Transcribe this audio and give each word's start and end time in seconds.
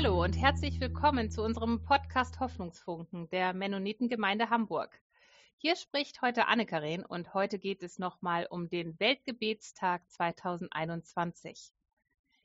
Hallo 0.00 0.22
und 0.22 0.40
herzlich 0.40 0.78
willkommen 0.78 1.28
zu 1.28 1.42
unserem 1.42 1.82
Podcast 1.82 2.38
Hoffnungsfunken 2.38 3.28
der 3.30 3.52
Mennonitengemeinde 3.52 4.48
Hamburg. 4.48 4.96
Hier 5.56 5.74
spricht 5.74 6.22
heute 6.22 6.46
Anne-Karin 6.46 7.04
und 7.04 7.34
heute 7.34 7.58
geht 7.58 7.82
es 7.82 7.98
nochmal 7.98 8.46
um 8.48 8.68
den 8.68 8.96
Weltgebetstag 9.00 10.08
2021. 10.08 11.72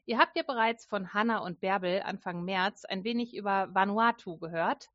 Ihr 0.08 0.18
habt 0.18 0.36
ja 0.36 0.41
bereits 0.41 0.88
von 0.88 1.13
Hanna 1.13 1.45
und 1.45 1.59
Bärbel 1.59 2.02
Anfang 2.02 2.44
März 2.44 2.86
ein 2.86 3.04
wenig 3.04 3.36
über 3.36 3.67
Vanuatu 3.72 4.40
gehört, 4.40 4.90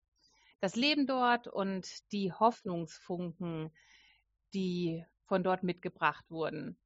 das 0.58 0.74
Leben 0.74 1.06
dort 1.06 1.46
und 1.46 2.10
die 2.10 2.32
Hoffnungsfunken, 2.32 3.70
die 4.52 5.04
von 5.26 5.44
dort 5.44 5.62
mitgebracht 5.62 6.24
wurden. 6.28 6.76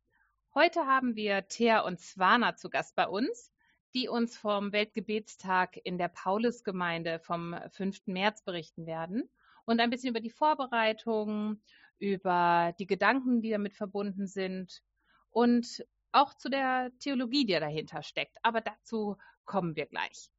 Heute 0.54 0.80
haben 0.80 1.16
wir 1.16 1.48
Thea 1.48 1.80
und 1.80 1.98
Swana 1.98 2.56
zu 2.56 2.68
Gast 2.68 2.94
bei 2.94 3.08
uns 3.08 3.51
die 3.94 4.08
uns 4.08 4.36
vom 4.36 4.72
Weltgebetstag 4.72 5.78
in 5.84 5.98
der 5.98 6.08
Paulusgemeinde 6.08 7.18
vom 7.20 7.54
5. 7.70 8.06
März 8.06 8.42
berichten 8.42 8.86
werden 8.86 9.28
und 9.64 9.80
ein 9.80 9.90
bisschen 9.90 10.10
über 10.10 10.20
die 10.20 10.30
Vorbereitung, 10.30 11.60
über 11.98 12.74
die 12.78 12.86
Gedanken, 12.86 13.42
die 13.42 13.50
damit 13.50 13.74
verbunden 13.74 14.26
sind 14.26 14.82
und 15.30 15.84
auch 16.10 16.34
zu 16.34 16.48
der 16.48 16.90
Theologie, 16.98 17.44
die 17.46 17.52
dahinter 17.52 18.02
steckt. 18.02 18.36
Aber 18.42 18.60
dazu 18.60 19.16
kommen 19.44 19.76
wir 19.76 19.86
gleich. 19.86 20.30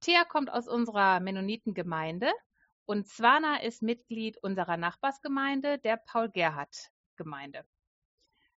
Thea 0.00 0.24
kommt 0.24 0.50
aus 0.50 0.68
unserer 0.68 1.20
Mennonitengemeinde 1.20 2.30
und 2.84 3.08
Zwana 3.08 3.62
ist 3.62 3.82
Mitglied 3.82 4.38
unserer 4.38 4.76
Nachbarsgemeinde, 4.76 5.78
der 5.78 5.96
Paul-Gerhardt-Gemeinde. 5.96 7.64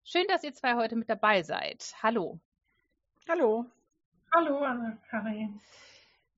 Schön, 0.04 0.26
dass 0.28 0.42
ihr 0.42 0.54
zwei 0.54 0.74
heute 0.74 0.96
mit 0.96 1.08
dabei 1.08 1.42
seid. 1.42 1.94
Hallo. 2.02 2.40
Hallo. 3.28 3.66
Hallo, 4.34 4.58
Anne-Karin. 4.58 5.60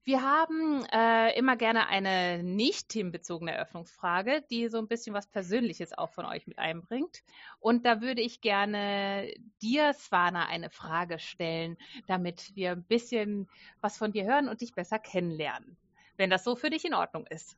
Wir 0.05 0.23
haben 0.23 0.85
äh, 0.93 1.37
immer 1.39 1.57
gerne 1.57 1.89
eine 1.89 2.43
nicht 2.43 2.89
themenbezogene 2.89 3.53
Eröffnungsfrage, 3.53 4.43
die 4.51 4.69
so 4.69 4.79
ein 4.79 4.89
bisschen 4.89 5.15
was 5.15 5.27
Persönliches 5.27 5.97
auch 5.97 6.11
von 6.11 6.25
euch 6.25 6.47
mit 6.47 6.59
einbringt. 6.59 7.23
Und 7.59 7.85
da 7.85 8.01
würde 8.01 8.23
ich 8.23 8.41
gerne 8.41 9.33
dir, 9.61 9.93
Svana, 9.93 10.47
eine 10.47 10.71
Frage 10.71 11.19
stellen, 11.19 11.77
damit 12.07 12.55
wir 12.57 12.73
ein 12.73 12.85
bisschen 12.85 13.49
was 13.81 13.99
von 13.99 14.13
dir 14.13 14.25
hören 14.25 14.49
und 14.49 14.63
dich 14.63 14.75
besser 14.75 14.99
kennenlernen. 14.99 15.77
Wenn 16.17 16.31
das 16.31 16.45
so 16.45 16.57
für 16.57 16.71
dich 16.71 16.85
in 16.85 16.95
Ordnung 16.95 17.27
ist. 17.27 17.57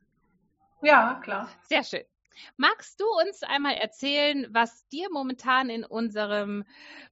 Ja, 0.81 1.19
klar. 1.23 1.49
Sehr 1.63 1.83
schön. 1.83 2.03
Magst 2.57 2.99
du 2.99 3.05
uns 3.25 3.43
einmal 3.43 3.75
erzählen, 3.75 4.47
was 4.51 4.87
dir 4.89 5.09
momentan 5.11 5.69
in 5.69 5.83
unserem 5.83 6.63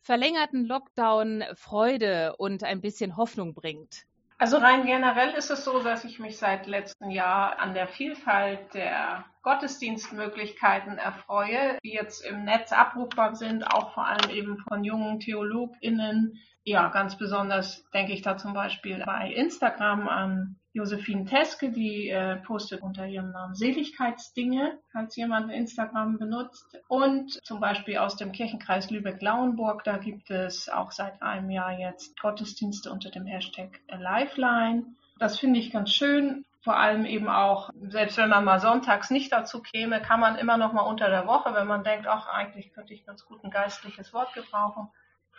verlängerten 0.01 0.65
Lockdown 0.65 1.43
Freude 1.55 2.35
und 2.37 2.63
ein 2.63 2.81
bisschen 2.81 3.17
Hoffnung 3.17 3.53
bringt? 3.53 4.05
Also 4.41 4.57
rein 4.57 4.87
generell 4.87 5.35
ist 5.35 5.51
es 5.51 5.63
so, 5.63 5.83
dass 5.83 6.03
ich 6.03 6.17
mich 6.17 6.39
seit 6.39 6.65
letztem 6.65 7.11
Jahr 7.11 7.59
an 7.59 7.75
der 7.75 7.87
Vielfalt 7.87 8.73
der 8.73 9.23
Gottesdienstmöglichkeiten 9.43 10.97
erfreue, 10.97 11.77
die 11.83 11.93
jetzt 11.93 12.25
im 12.25 12.43
Netz 12.43 12.71
abrufbar 12.71 13.35
sind, 13.35 13.63
auch 13.63 13.93
vor 13.93 14.07
allem 14.07 14.31
eben 14.31 14.57
von 14.67 14.83
jungen 14.83 15.19
TheologInnen. 15.19 16.39
Ja, 16.63 16.89
ganz 16.89 17.17
besonders 17.17 17.83
denke 17.91 18.13
ich 18.13 18.21
da 18.21 18.37
zum 18.37 18.53
Beispiel 18.53 19.01
bei 19.05 19.31
Instagram 19.33 20.07
an 20.07 20.55
Josephine 20.73 21.25
Teske, 21.25 21.71
die 21.71 22.09
äh, 22.09 22.37
postet 22.37 22.81
unter 22.81 23.05
ihrem 23.05 23.31
Namen 23.31 23.55
Seligkeitsdinge, 23.55 24.79
falls 24.91 25.15
jemand 25.15 25.51
Instagram 25.51 26.17
benutzt. 26.17 26.77
Und 26.87 27.43
zum 27.43 27.59
Beispiel 27.59 27.97
aus 27.97 28.15
dem 28.15 28.31
Kirchenkreis 28.31 28.89
Lübeck-Lauenburg, 28.89 29.83
da 29.83 29.97
gibt 29.97 30.29
es 30.29 30.69
auch 30.69 30.91
seit 30.91 31.21
einem 31.21 31.49
Jahr 31.49 31.77
jetzt 31.77 32.17
Gottesdienste 32.21 32.91
unter 32.91 33.09
dem 33.09 33.25
Hashtag 33.25 33.81
Lifeline. 33.89 34.85
Das 35.19 35.39
finde 35.39 35.59
ich 35.59 35.71
ganz 35.71 35.91
schön. 35.93 36.45
Vor 36.63 36.77
allem 36.77 37.05
eben 37.05 37.27
auch, 37.27 37.71
selbst 37.89 38.17
wenn 38.17 38.29
man 38.29 38.45
mal 38.45 38.59
sonntags 38.59 39.09
nicht 39.09 39.31
dazu 39.31 39.63
käme, 39.63 39.99
kann 39.99 40.19
man 40.19 40.35
immer 40.37 40.57
noch 40.57 40.73
mal 40.73 40.83
unter 40.83 41.09
der 41.09 41.25
Woche, 41.25 41.55
wenn 41.55 41.67
man 41.67 41.83
denkt, 41.83 42.05
ach, 42.07 42.27
eigentlich 42.27 42.71
könnte 42.71 42.93
ich 42.93 43.03
ganz 43.03 43.25
gut 43.25 43.43
ein 43.43 43.49
geistliches 43.49 44.13
Wort 44.13 44.33
gebrauchen, 44.35 44.89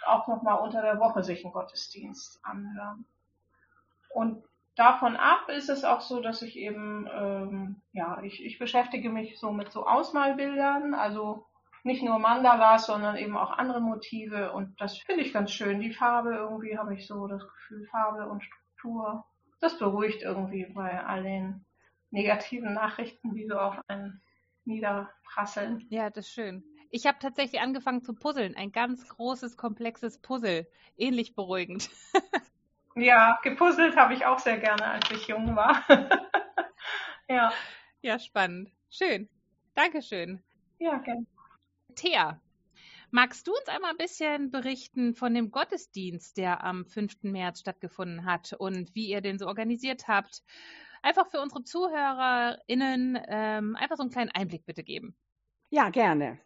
auch 0.07 0.29
noch 0.29 0.43
mal 0.43 0.55
unter 0.55 0.83
der 0.83 0.99
Woche 0.99 1.23
sich 1.23 1.45
einen 1.45 1.53
Gottesdienst 1.53 2.41
anhören. 2.45 3.05
Und 4.11 4.45
davon 4.77 5.17
ab 5.17 5.49
ist 5.49 5.69
es 5.69 5.85
auch 5.85 6.01
so, 6.01 6.21
dass 6.21 6.43
ich 6.43 6.57
eben, 6.57 7.09
ähm, 7.13 7.83
ja, 7.93 8.23
ich, 8.23 8.45
ich 8.45 8.59
beschäftige 8.59 9.11
mich 9.11 9.39
so 9.39 9.53
mit 9.53 9.73
so 9.73 9.87
Ausmalbildern, 9.87 10.95
also 10.95 11.47
nicht 11.85 12.03
nur 12.03 12.19
Mandalas, 12.19 12.87
sondern 12.87 13.17
eben 13.17 13.37
auch 13.37 13.51
andere 13.51 13.81
Motive 13.81 14.53
und 14.53 14.81
das 14.81 14.99
finde 14.99 15.23
ich 15.23 15.33
ganz 15.33 15.51
schön. 15.51 15.81
Die 15.81 15.93
Farbe 15.93 16.35
irgendwie 16.35 16.79
habe 16.79 16.95
ich 16.95 17.07
so 17.07 17.27
das 17.27 17.43
Gefühl, 17.43 17.87
Farbe 17.87 18.29
und 18.29 18.43
Struktur. 18.45 19.25
Das 19.61 19.79
beruhigt 19.79 20.23
irgendwie 20.23 20.67
bei 20.67 21.05
all 21.05 21.23
den 21.23 21.65
negativen 22.11 22.75
Nachrichten, 22.75 23.35
die 23.35 23.47
so 23.47 23.59
auf 23.59 23.79
einen 23.89 24.23
niederprasseln. 24.65 25.87
Ja, 25.89 26.11
das 26.11 26.27
ist 26.27 26.33
schön. 26.33 26.63
Ich 26.95 27.07
habe 27.07 27.19
tatsächlich 27.19 27.63
angefangen 27.63 28.03
zu 28.03 28.13
puzzeln. 28.13 28.55
Ein 28.55 28.71
ganz 28.71 29.09
großes, 29.09 29.57
komplexes 29.57 30.19
Puzzle. 30.19 30.69
Ähnlich 30.97 31.35
beruhigend. 31.35 31.91
Ja, 32.95 33.41
gepuzzelt 33.43 33.97
habe 33.97 34.13
ich 34.13 34.27
auch 34.27 34.39
sehr 34.39 34.59
gerne, 34.59 34.85
als 34.85 35.11
ich 35.11 35.27
jung 35.27 35.57
war. 35.57 35.83
ja. 37.27 37.51
Ja, 38.03 38.19
spannend. 38.19 38.71
Schön. 38.91 39.31
Dankeschön. 39.75 40.43
Ja, 40.79 40.99
gerne. 40.99 41.25
Thea, 41.95 42.39
magst 43.11 43.47
du 43.47 43.53
uns 43.53 43.67
einmal 43.69 43.93
ein 43.93 43.97
bisschen 43.97 44.51
berichten 44.51 45.15
von 45.15 45.33
dem 45.33 45.51
Gottesdienst, 45.51 46.37
der 46.37 46.63
am 46.65 46.85
5. 46.85 47.23
März 47.23 47.61
stattgefunden 47.61 48.27
hat 48.27 48.53
und 48.59 48.95
wie 48.95 49.09
ihr 49.09 49.23
den 49.23 49.39
so 49.39 49.47
organisiert 49.47 50.07
habt? 50.07 50.43
Einfach 51.01 51.31
für 51.31 51.41
unsere 51.41 51.65
ZuhörerInnen 51.65 53.19
ähm, 53.27 53.75
einfach 53.77 53.97
so 53.97 54.03
einen 54.03 54.13
kleinen 54.13 54.33
Einblick 54.33 54.67
bitte 54.67 54.85
geben. 54.85 55.17
Ja, 55.71 55.89
gerne. 55.89 56.39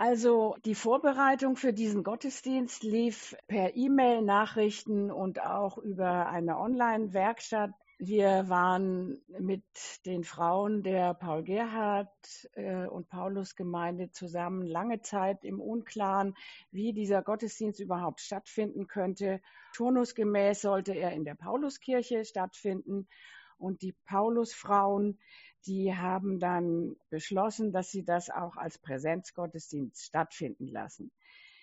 Also 0.00 0.54
die 0.64 0.76
Vorbereitung 0.76 1.56
für 1.56 1.72
diesen 1.72 2.04
Gottesdienst 2.04 2.84
lief 2.84 3.34
per 3.48 3.74
E-Mail, 3.74 4.22
Nachrichten 4.22 5.10
und 5.10 5.42
auch 5.42 5.76
über 5.76 6.28
eine 6.28 6.56
Online-Werkstatt. 6.56 7.72
Wir 7.98 8.48
waren 8.48 9.20
mit 9.40 9.64
den 10.06 10.22
Frauen 10.22 10.84
der 10.84 11.14
Paul 11.14 11.42
Gerhard 11.42 12.14
äh, 12.52 12.86
und 12.86 13.08
Paulus 13.08 13.56
Gemeinde 13.56 14.12
zusammen 14.12 14.62
lange 14.62 15.00
Zeit 15.00 15.44
im 15.44 15.60
Unklaren, 15.60 16.36
wie 16.70 16.92
dieser 16.92 17.22
Gottesdienst 17.22 17.80
überhaupt 17.80 18.20
stattfinden 18.20 18.86
könnte. 18.86 19.40
Turnusgemäß 19.74 20.60
sollte 20.60 20.92
er 20.92 21.10
in 21.10 21.24
der 21.24 21.34
Pauluskirche 21.34 22.24
stattfinden 22.24 23.08
und 23.56 23.82
die 23.82 23.96
Paulusfrauen 24.06 25.18
die 25.66 25.94
haben 25.94 26.38
dann 26.38 26.96
beschlossen, 27.10 27.72
dass 27.72 27.90
sie 27.90 28.04
das 28.04 28.30
auch 28.30 28.56
als 28.56 28.78
Präsenzgottesdienst 28.78 30.04
stattfinden 30.04 30.68
lassen. 30.68 31.10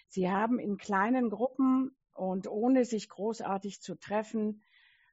Sie 0.08 0.30
haben 0.30 0.60
in 0.60 0.78
kleinen 0.78 1.30
Gruppen 1.30 1.96
und 2.14 2.48
ohne 2.48 2.86
sich 2.86 3.10
großartig 3.10 3.82
zu 3.82 3.96
treffen 3.96 4.64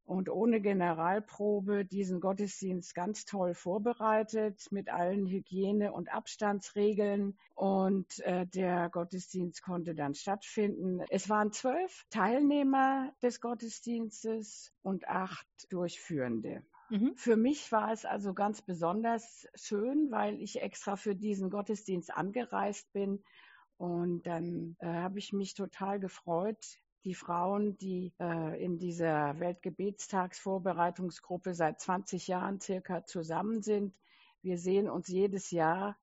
und 0.05 0.29
ohne 0.29 0.61
Generalprobe 0.61 1.85
diesen 1.85 2.21
Gottesdienst 2.21 2.95
ganz 2.95 3.25
toll 3.25 3.55
vorbereitet 3.55 4.67
mit 4.71 4.91
allen 4.91 5.27
Hygiene- 5.27 5.93
und 5.93 6.13
Abstandsregeln. 6.13 7.39
Und 7.55 8.19
äh, 8.21 8.47
der 8.47 8.89
Gottesdienst 8.91 9.63
konnte 9.63 9.95
dann 9.95 10.15
stattfinden. 10.15 11.01
Es 11.09 11.29
waren 11.29 11.53
zwölf 11.53 12.05
Teilnehmer 12.11 13.13
des 13.23 13.41
Gottesdienstes 13.41 14.73
und 14.83 15.09
acht 15.09 15.47
Durchführende. 15.71 16.63
Mhm. 16.93 17.17
Für 17.17 17.37
mich 17.37 17.73
war 17.73 17.91
es 17.91 18.05
also 18.05 18.35
ganz 18.35 18.61
besonders 18.61 19.49
schön, 19.55 20.11
weil 20.11 20.39
ich 20.43 20.61
extra 20.61 20.97
für 20.97 21.17
diesen 21.17 21.49
Gottesdienst 21.49 22.15
angereist 22.15 22.93
bin. 22.93 23.25
Und 23.79 24.27
dann 24.27 24.77
äh, 24.81 24.89
habe 24.89 25.19
ich 25.19 25.33
mich 25.33 25.55
total 25.55 25.99
gefreut, 26.01 26.59
die 27.05 27.15
Frauen, 27.15 27.79
die 27.79 28.13
äh, 28.21 28.63
in 28.63 28.79
dieser 28.79 29.41
Weltgebetstagsvorbereitungsgruppe 29.41 31.55
seit 31.55 31.81
20 31.81 32.29
Jahren 32.29 32.61
circa 32.61 33.07
zusammen 33.07 33.63
sind. 33.63 33.95
Wir 34.43 34.59
sehen 34.59 34.91
uns 34.91 35.09
jedes 35.09 35.51
Jahr 35.51 35.97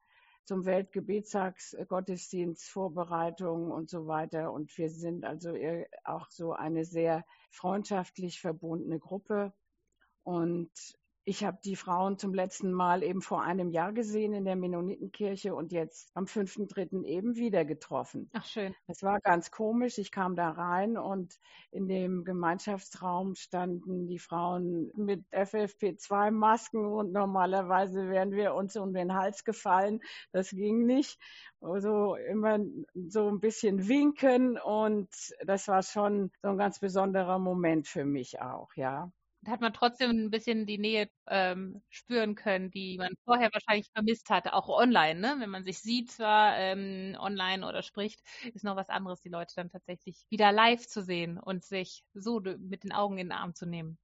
zum 0.44 0.66
Weltgebetstagsgottesdienst, 0.66 2.68
Vorbereitung 2.68 3.70
und 3.70 3.92
so 3.92 4.08
weiter. 4.08 4.52
Und 4.52 4.76
wir 4.76 4.90
sind 4.90 5.24
also 5.24 5.54
auch 6.04 6.32
so 6.32 6.54
eine 6.54 6.84
sehr 6.84 7.24
freundschaftlich 7.52 8.42
verbundene 8.42 8.98
Gruppe. 8.98 9.54
Und 10.24 10.72
ich 11.30 11.44
habe 11.44 11.60
die 11.64 11.76
Frauen 11.76 12.18
zum 12.18 12.34
letzten 12.34 12.72
Mal 12.72 13.04
eben 13.04 13.22
vor 13.22 13.44
einem 13.44 13.70
Jahr 13.70 13.94
gesehen 13.94 14.34
in 14.34 14.46
der 14.46 14.56
Mennonitenkirche 14.56 15.54
und 15.54 15.72
jetzt 15.72 16.10
am 16.16 16.26
5.3. 16.26 17.04
eben 17.04 17.36
wieder 17.36 17.66
getroffen. 17.66 18.32
Ach 18.34 18.46
schön. 18.46 18.74
Es 18.88 19.04
war 19.04 19.20
ganz 19.20 19.52
komisch. 19.52 20.00
Ich 20.00 20.12
kam 20.12 20.36
da 20.36 20.50
rein 20.50 20.98
und 20.98 21.36
in 21.70 21.88
dem 21.88 22.24
Gemeinschaftsraum 22.24 23.36
standen 23.36 24.08
die 24.08 24.18
Frauen 24.18 24.92
mit 24.96 25.24
FFP2-Masken 25.32 26.84
und 26.84 27.12
normalerweise 27.12 28.10
wären 28.10 28.32
wir 28.32 28.56
uns 28.56 28.76
um 28.76 28.92
den 28.94 29.14
Hals 29.14 29.44
gefallen. 29.44 30.00
Das 30.32 30.50
ging 30.50 30.88
nicht. 30.88 31.20
Also 31.62 32.16
immer 32.16 32.58
so 33.08 33.28
ein 33.28 33.40
bisschen 33.40 33.88
winken 33.88 34.58
und 34.58 35.10
das 35.46 35.68
war 35.68 35.84
schon 35.84 36.32
so 36.42 36.50
ein 36.50 36.58
ganz 36.58 36.80
besonderer 36.80 37.38
Moment 37.38 37.88
für 37.88 38.06
mich 38.06 38.42
auch, 38.42 38.74
ja. 38.76 39.12
Da 39.42 39.52
hat 39.52 39.62
man 39.62 39.74
trotzdem 39.74 40.12
ein 40.12 40.32
bisschen 40.32 40.66
die 40.66 40.78
Nähe 40.78 41.10
ähm, 41.28 41.82
spüren 41.90 42.36
können, 42.36 42.72
die 42.72 42.98
man 42.98 43.14
vorher 43.24 43.50
wahrscheinlich 43.54 43.90
vermisst 43.94 44.30
hatte, 44.30 44.54
auch 44.54 44.68
online. 44.68 45.20
Ne? 45.20 45.36
Wenn 45.40 45.50
man 45.50 45.64
sich 45.64 45.80
sieht, 45.80 46.12
zwar 46.12 46.58
ähm, 46.58 47.16
online 47.18 47.66
oder 47.66 47.82
spricht, 47.82 48.20
ist 48.54 48.66
noch 48.66 48.76
was 48.76 48.90
anderes, 48.90 49.22
die 49.22 49.30
Leute 49.30 49.54
dann 49.56 49.70
tatsächlich 49.70 50.26
wieder 50.30 50.52
live 50.52 50.86
zu 50.86 51.02
sehen 51.02 51.40
und 51.40 51.64
sich 51.64 52.04
so 52.14 52.42
mit 52.42 52.84
den 52.84 52.92
Augen 52.92 53.18
in 53.18 53.28
den 53.28 53.32
Arm 53.38 53.56
zu 53.56 53.66
nehmen. 53.66 53.98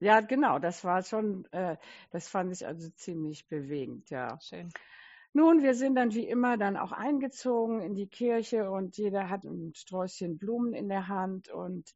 Ja, 0.00 0.20
genau, 0.20 0.58
das 0.58 0.84
war 0.84 1.02
schon, 1.02 1.46
äh, 1.52 1.76
das 2.10 2.28
fand 2.28 2.52
ich 2.52 2.66
also 2.66 2.88
ziemlich 2.90 3.46
bewegend, 3.48 4.10
ja. 4.10 4.38
Schön. 4.40 4.72
Nun, 5.34 5.62
wir 5.62 5.74
sind 5.74 5.94
dann 5.94 6.12
wie 6.12 6.26
immer 6.26 6.58
dann 6.58 6.76
auch 6.76 6.92
eingezogen 6.92 7.80
in 7.80 7.94
die 7.94 8.08
Kirche 8.08 8.70
und 8.70 8.96
jeder 8.98 9.30
hat 9.30 9.44
ein 9.44 9.72
Sträußchen 9.74 10.38
Blumen 10.38 10.74
in 10.74 10.88
der 10.88 11.08
Hand 11.08 11.48
und 11.50 11.94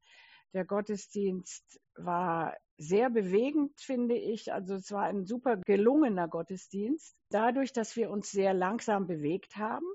der 0.55 0.65
Gottesdienst 0.65 1.81
war 1.97 2.57
sehr 2.79 3.11
bewegend, 3.11 3.81
finde 3.81 4.17
ich. 4.17 4.53
Also 4.53 4.75
es 4.75 4.91
war 4.93 5.05
ein 5.05 5.25
super 5.25 5.57
gelungener 5.59 6.29
Gottesdienst. 6.29 7.17
Dadurch, 7.31 7.73
dass 7.73 7.97
wir 7.97 8.11
uns 8.11 8.31
sehr 8.31 8.55
langsam 8.55 9.07
bewegt 9.07 9.57
haben, 9.57 9.87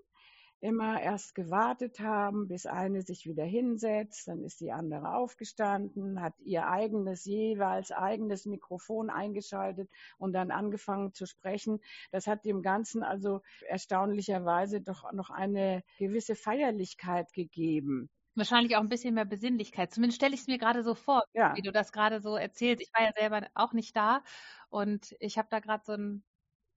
immer 0.62 1.02
erst 1.02 1.34
gewartet 1.34 2.00
haben, 2.00 2.48
bis 2.48 2.68
eine 2.68 3.02
sich 3.02 3.26
wieder 3.26 3.44
hinsetzt, 3.44 4.28
dann 4.28 4.44
ist 4.44 4.62
die 4.62 4.72
andere 4.72 5.16
aufgestanden, 5.16 6.22
hat 6.22 6.36
ihr 6.40 6.68
eigenes, 6.68 7.26
jeweils 7.26 7.92
eigenes 7.92 8.46
Mikrofon 8.46 9.10
eingeschaltet 9.10 9.90
und 10.20 10.34
dann 10.34 10.52
angefangen 10.52 11.14
zu 11.14 11.26
sprechen. 11.26 11.80
Das 12.12 12.28
hat 12.28 12.46
dem 12.46 12.62
Ganzen 12.62 13.02
also 13.02 13.42
erstaunlicherweise 13.68 14.82
doch 14.82 15.12
noch 15.14 15.32
eine 15.32 15.84
gewisse 15.98 16.36
Feierlichkeit 16.36 17.34
gegeben. 17.34 18.10
Wahrscheinlich 18.36 18.78
auch 18.78 18.82
ein 18.82 18.90
bisschen 18.90 19.14
mehr 19.14 19.26
Besinnlichkeit. 19.26 19.94
Zumindest 19.94 20.18
stelle 20.18 20.34
ich 20.34 20.42
es 20.42 20.48
mir 20.48 20.58
gerade 20.58 20.84
so 20.84 20.96
vor, 20.96 21.24
ja. 21.34 21.56
wie 21.56 21.62
du 21.62 21.72
das 21.72 21.92
gerade 21.92 22.22
so 22.22 22.36
erzählst. 22.36 22.82
Ich 22.82 22.94
war 22.94 23.04
ja 23.04 23.12
selber 23.18 23.48
auch 23.56 23.74
nicht 23.74 23.96
da 23.96 24.24
und 24.70 25.16
ich 25.20 25.38
habe 25.38 25.50
da 25.52 25.60
gerade 25.60 25.84
so 25.86 25.94
ein 25.94 26.24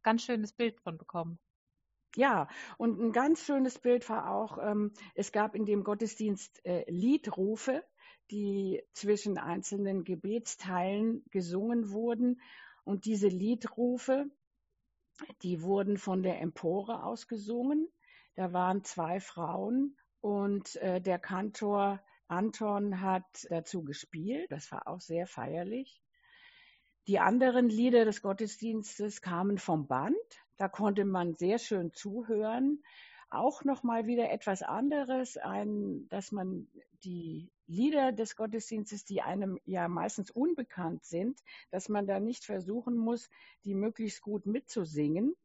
ganz 0.02 0.22
schönes 0.22 0.52
Bild 0.52 0.80
von 0.80 0.98
bekommen. 0.98 1.38
Ja, 2.16 2.48
und 2.78 3.00
ein 3.00 3.12
ganz 3.12 3.44
schönes 3.44 3.78
Bild 3.78 4.08
war 4.08 4.30
auch, 4.30 4.58
ähm, 4.58 4.92
es 5.14 5.32
gab 5.32 5.56
in 5.56 5.64
dem 5.64 5.82
Gottesdienst 5.82 6.64
äh, 6.64 6.88
Liedrufe, 6.88 7.84
die 8.30 8.82
zwischen 8.92 9.36
einzelnen 9.36 10.04
Gebetsteilen 10.04 11.24
gesungen 11.30 11.90
wurden. 11.90 12.40
Und 12.84 13.04
diese 13.04 13.28
Liedrufe, 13.28 14.26
die 15.42 15.62
wurden 15.62 15.98
von 15.98 16.22
der 16.22 16.40
Empore 16.40 17.02
aus 17.02 17.26
gesungen. 17.26 17.88
Da 18.36 18.52
waren 18.52 18.84
zwei 18.84 19.20
Frauen 19.20 19.96
und 20.24 20.76
äh, 20.76 21.02
der 21.02 21.18
Kantor 21.18 22.02
Anton 22.28 23.02
hat 23.02 23.46
dazu 23.50 23.84
gespielt. 23.84 24.50
Das 24.50 24.72
war 24.72 24.88
auch 24.88 25.02
sehr 25.02 25.26
feierlich. 25.26 26.00
Die 27.06 27.18
anderen 27.18 27.68
Lieder 27.68 28.06
des 28.06 28.22
Gottesdienstes 28.22 29.20
kamen 29.20 29.58
vom 29.58 29.86
Band. 29.86 30.16
Da 30.56 30.68
konnte 30.68 31.04
man 31.04 31.34
sehr 31.34 31.58
schön 31.58 31.92
zuhören. 31.92 32.82
Auch 33.28 33.64
nochmal 33.64 34.06
wieder 34.06 34.30
etwas 34.30 34.62
anderes, 34.62 35.36
ein, 35.36 36.08
dass 36.08 36.32
man 36.32 36.68
die 37.04 37.52
Lieder 37.66 38.12
des 38.12 38.34
Gottesdienstes, 38.34 39.04
die 39.04 39.20
einem 39.20 39.58
ja 39.66 39.88
meistens 39.88 40.30
unbekannt 40.30 41.04
sind, 41.04 41.38
dass 41.70 41.90
man 41.90 42.06
da 42.06 42.18
nicht 42.18 42.46
versuchen 42.46 42.96
muss, 42.96 43.28
die 43.66 43.74
möglichst 43.74 44.22
gut 44.22 44.46
mitzusingen 44.46 45.36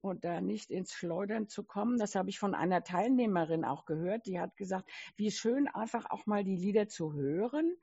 und 0.00 0.24
da 0.24 0.40
nicht 0.40 0.70
ins 0.70 0.92
Schleudern 0.92 1.48
zu 1.48 1.64
kommen. 1.64 1.98
Das 1.98 2.14
habe 2.14 2.30
ich 2.30 2.38
von 2.38 2.54
einer 2.54 2.82
Teilnehmerin 2.82 3.64
auch 3.64 3.84
gehört. 3.84 4.26
Die 4.26 4.40
hat 4.40 4.56
gesagt, 4.56 4.90
wie 5.16 5.30
schön 5.30 5.68
einfach 5.68 6.10
auch 6.10 6.26
mal 6.26 6.44
die 6.44 6.56
Lieder 6.56 6.88
zu 6.88 7.12
hören, 7.12 7.76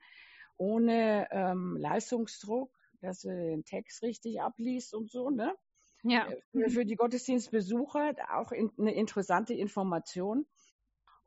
ohne 0.56 1.28
ähm, 1.30 1.76
Leistungsdruck, 1.78 2.72
dass 3.00 3.20
sie 3.20 3.34
den 3.34 3.64
Text 3.64 4.02
richtig 4.02 4.40
abliest 4.40 4.94
und 4.94 5.10
so, 5.10 5.30
ne? 5.30 5.54
Ja. 6.02 6.28
Äh, 6.28 6.40
für, 6.52 6.70
für 6.70 6.84
die 6.84 6.96
Gottesdienstbesucher 6.96 8.14
auch 8.32 8.52
in, 8.52 8.70
eine 8.78 8.94
interessante 8.94 9.54
Information. 9.54 10.46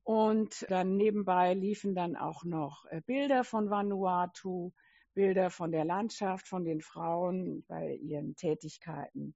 Und 0.04 0.66
dann 0.70 0.98
nebenbei 0.98 1.54
liefen 1.54 1.94
dann 1.94 2.16
auch 2.16 2.44
noch 2.44 2.86
äh, 2.90 3.02
Bilder 3.06 3.44
von 3.44 3.70
Vanuatu, 3.70 4.72
Bilder 5.14 5.50
von 5.50 5.72
der 5.72 5.86
Landschaft, 5.86 6.48
von 6.48 6.64
den 6.64 6.82
Frauen 6.82 7.64
bei 7.68 7.96
ihren 7.96 8.36
Tätigkeiten. 8.36 9.36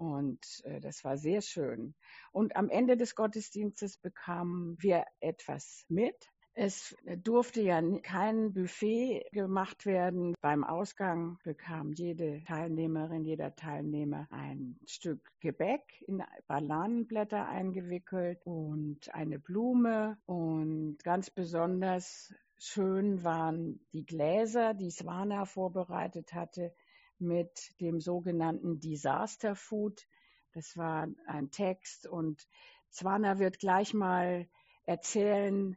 Und 0.00 0.62
äh, 0.64 0.80
das 0.80 1.04
war 1.04 1.18
sehr 1.18 1.42
schön. 1.42 1.94
Und 2.32 2.56
am 2.56 2.70
Ende 2.70 2.96
des 2.96 3.14
Gottesdienstes 3.14 3.98
bekamen 3.98 4.76
wir 4.80 5.04
etwas 5.20 5.84
mit. 5.90 6.16
Es 6.54 6.96
durfte 7.18 7.60
ja 7.60 7.82
kein 8.00 8.54
Buffet 8.54 9.26
gemacht 9.32 9.84
werden. 9.84 10.34
Beim 10.40 10.64
Ausgang 10.64 11.38
bekam 11.44 11.92
jede 11.92 12.42
Teilnehmerin, 12.44 13.24
jeder 13.24 13.54
Teilnehmer 13.54 14.26
ein 14.30 14.78
Stück 14.86 15.20
Gebäck 15.40 15.82
in 16.06 16.22
Bananenblätter 16.46 17.46
eingewickelt 17.46 18.40
und 18.46 19.14
eine 19.14 19.38
Blume. 19.38 20.16
Und 20.24 20.96
ganz 21.04 21.28
besonders 21.28 22.34
schön 22.56 23.22
waren 23.22 23.86
die 23.92 24.06
Gläser, 24.06 24.72
die 24.72 24.90
Swana 24.90 25.44
vorbereitet 25.44 26.32
hatte 26.32 26.72
mit 27.20 27.78
dem 27.80 28.00
sogenannten 28.00 28.80
Disaster 28.80 29.54
Food. 29.54 30.06
Das 30.52 30.76
war 30.76 31.08
ein 31.26 31.50
Text 31.50 32.06
und 32.06 32.46
Swana 32.90 33.38
wird 33.38 33.58
gleich 33.58 33.94
mal 33.94 34.48
erzählen, 34.84 35.76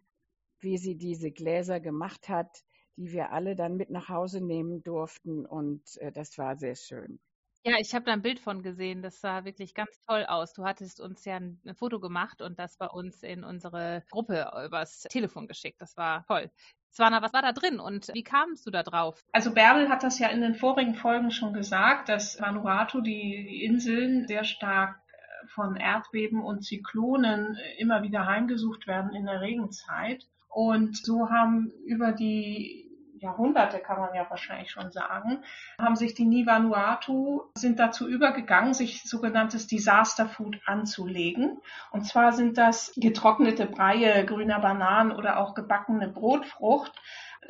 wie 0.60 0.78
sie 0.78 0.96
diese 0.96 1.32
Gläser 1.32 1.80
gemacht 1.80 2.30
hat, 2.30 2.64
die 2.96 3.12
wir 3.12 3.32
alle 3.32 3.56
dann 3.56 3.78
mit 3.78 3.90
nach 3.90 4.10
Hause 4.10 4.42
nehmen 4.42 4.82
durften. 4.82 5.46
Und 5.46 5.98
äh, 5.98 6.12
das 6.12 6.38
war 6.38 6.56
sehr 6.58 6.76
schön. 6.76 7.20
Ja, 7.66 7.78
ich 7.80 7.96
habe 7.96 8.04
da 8.04 8.12
ein 8.12 8.22
Bild 8.22 8.40
von 8.40 8.62
gesehen. 8.62 9.02
Das 9.02 9.22
sah 9.22 9.46
wirklich 9.46 9.74
ganz 9.74 9.98
toll 10.06 10.26
aus. 10.26 10.54
Du 10.54 10.66
hattest 10.66 11.00
uns 11.00 11.24
ja 11.24 11.38
ein, 11.38 11.60
Foto 11.76 12.02
gemacht 12.02 12.42
und 12.42 12.60
das 12.60 12.76
bei 12.78 12.88
uns 12.88 13.24
in 13.24 13.46
unsere 13.46 14.04
Gruppe 14.12 14.52
übers 14.66 15.04
Telefon 15.10 15.48
geschickt. 15.48 15.80
Das 15.80 15.96
war 15.96 16.26
toll. 16.28 16.52
Swana, 16.92 17.22
was 17.22 17.34
war 17.34 17.42
da 17.42 17.54
drin 17.54 17.80
und 17.80 18.10
wie 18.14 18.24
kamst 18.24 18.68
du 18.68 18.72
da 18.72 18.84
drauf? 18.84 19.20
Also 19.32 19.54
Bärbel 19.54 19.90
hat 19.90 20.04
das 20.04 20.20
ja 20.20 20.28
in 20.28 20.42
den 20.42 20.56
vorigen 20.56 20.94
Folgen 20.94 21.32
schon 21.32 21.54
gesagt, 21.54 22.10
dass 22.10 22.40
Vanuatu, 22.40 23.02
die, 23.02 23.48
die 23.50 23.64
Inseln, 23.64 24.28
sehr 24.28 24.44
stark 24.44 24.98
äh, 25.08 25.48
von 25.48 25.78
Erdbeben 25.78 26.44
und 26.44 26.64
Zyklonen 26.64 27.56
äh, 27.56 27.82
immer 27.82 28.04
wieder 28.04 28.28
heimgesucht 28.28 28.88
werden 28.88 29.16
in 29.16 29.26
der 29.26 29.42
Regenzeit. 29.42 30.28
Und 30.50 30.98
so 30.98 31.30
haben 31.32 31.72
über 31.86 32.12
die 32.12 32.83
Jahrhunderte, 33.24 33.80
kann 33.80 34.00
man 34.00 34.14
ja 34.14 34.30
wahrscheinlich 34.30 34.72
schon 34.72 34.92
sagen, 34.92 35.44
haben 35.80 35.96
sich 35.96 36.14
die 36.14 36.26
Nivanuatu 36.26 37.44
sind 37.58 37.80
dazu 37.80 38.08
übergegangen, 38.08 38.74
sich 38.74 39.04
sogenanntes 39.04 39.68
Disaster 39.68 40.28
Food 40.28 40.60
anzulegen. 40.66 41.60
Und 41.92 42.06
zwar 42.06 42.34
sind 42.34 42.58
das 42.58 42.94
getrocknete 42.96 43.66
Breie 43.66 44.26
grüner 44.26 44.60
Bananen 44.60 45.12
oder 45.12 45.38
auch 45.40 45.56
gebackene 45.56 46.10
Brotfrucht. 46.10 46.92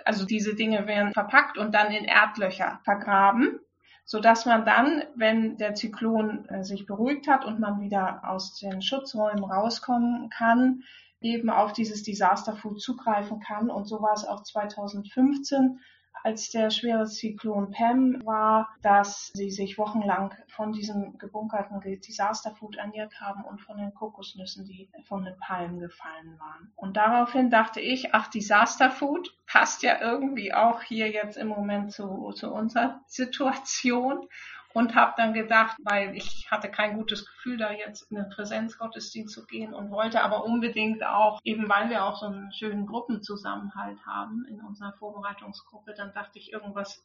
Also 0.05 0.25
diese 0.25 0.55
Dinge 0.55 0.87
werden 0.87 1.13
verpackt 1.13 1.57
und 1.57 1.73
dann 1.75 1.91
in 1.91 2.05
Erdlöcher 2.05 2.79
vergraben 2.83 3.59
so 4.05 4.19
dass 4.19 4.45
man 4.45 4.65
dann, 4.65 5.03
wenn 5.15 5.57
der 5.57 5.75
Zyklon 5.75 6.45
äh, 6.49 6.63
sich 6.63 6.85
beruhigt 6.85 7.27
hat 7.27 7.45
und 7.45 7.59
man 7.59 7.79
wieder 7.79 8.21
aus 8.29 8.55
den 8.55 8.81
Schutzräumen 8.81 9.43
rauskommen 9.43 10.29
kann, 10.29 10.83
eben 11.23 11.49
auf 11.49 11.73
dieses 11.73 12.03
Disaster 12.03 12.55
Food 12.55 12.81
zugreifen 12.81 13.39
kann. 13.39 13.69
Und 13.69 13.85
so 13.85 14.01
war 14.01 14.13
es 14.13 14.25
auch 14.25 14.43
2015, 14.43 15.79
als 16.23 16.51
der 16.51 16.69
schwere 16.69 17.05
Zyklon 17.05 17.71
Pam 17.71 18.21
war, 18.25 18.69
dass 18.81 19.31
sie 19.33 19.51
sich 19.51 19.77
wochenlang 19.77 20.33
von 20.47 20.71
diesem 20.71 21.17
gebunkerten 21.17 21.81
Disaster 21.99 22.55
Food 22.55 22.77
ernährt 22.77 23.19
haben 23.19 23.43
und 23.43 23.59
von 23.59 23.77
den 23.77 23.93
Kokosnüssen, 23.93 24.65
die 24.65 24.89
von 25.05 25.25
den 25.25 25.37
Palmen 25.39 25.79
gefallen 25.79 26.39
waren. 26.39 26.71
Und 26.75 26.95
daraufhin 26.95 27.49
dachte 27.49 27.81
ich, 27.81 28.13
ach, 28.13 28.27
Disaster 28.27 28.89
Food 28.89 29.35
passt 29.47 29.83
ja 29.83 29.99
irgendwie 29.99 30.53
auch 30.53 30.81
hier 30.81 31.09
jetzt 31.09 31.35
im 31.35 31.47
Moment 31.47 31.91
zu, 31.91 32.31
zu 32.31 32.51
unserer 32.53 33.01
Situation 33.07 34.27
und 34.73 34.95
habe 34.95 35.13
dann 35.17 35.33
gedacht, 35.33 35.77
weil 35.83 36.15
ich 36.15 36.47
hatte 36.49 36.69
kein 36.69 36.95
gutes 36.95 37.25
Gefühl, 37.25 37.57
da 37.57 37.71
jetzt 37.71 38.09
in 38.11 38.17
den 38.17 38.29
Präsenzgottesdienst 38.29 39.33
zu 39.33 39.45
gehen 39.45 39.73
und 39.73 39.91
wollte 39.91 40.23
aber 40.23 40.43
unbedingt 40.43 41.05
auch, 41.05 41.39
eben 41.43 41.69
weil 41.69 41.89
wir 41.89 42.03
auch 42.03 42.19
so 42.19 42.25
einen 42.25 42.51
schönen 42.51 42.87
Gruppenzusammenhalt 42.87 44.03
haben 44.05 44.45
in 44.49 44.61
unserer 44.61 44.93
Vorbereitungsgruppe, 44.93 45.93
dann 45.93 46.13
dachte 46.13 46.39
ich, 46.39 46.51
irgendwas 46.51 47.03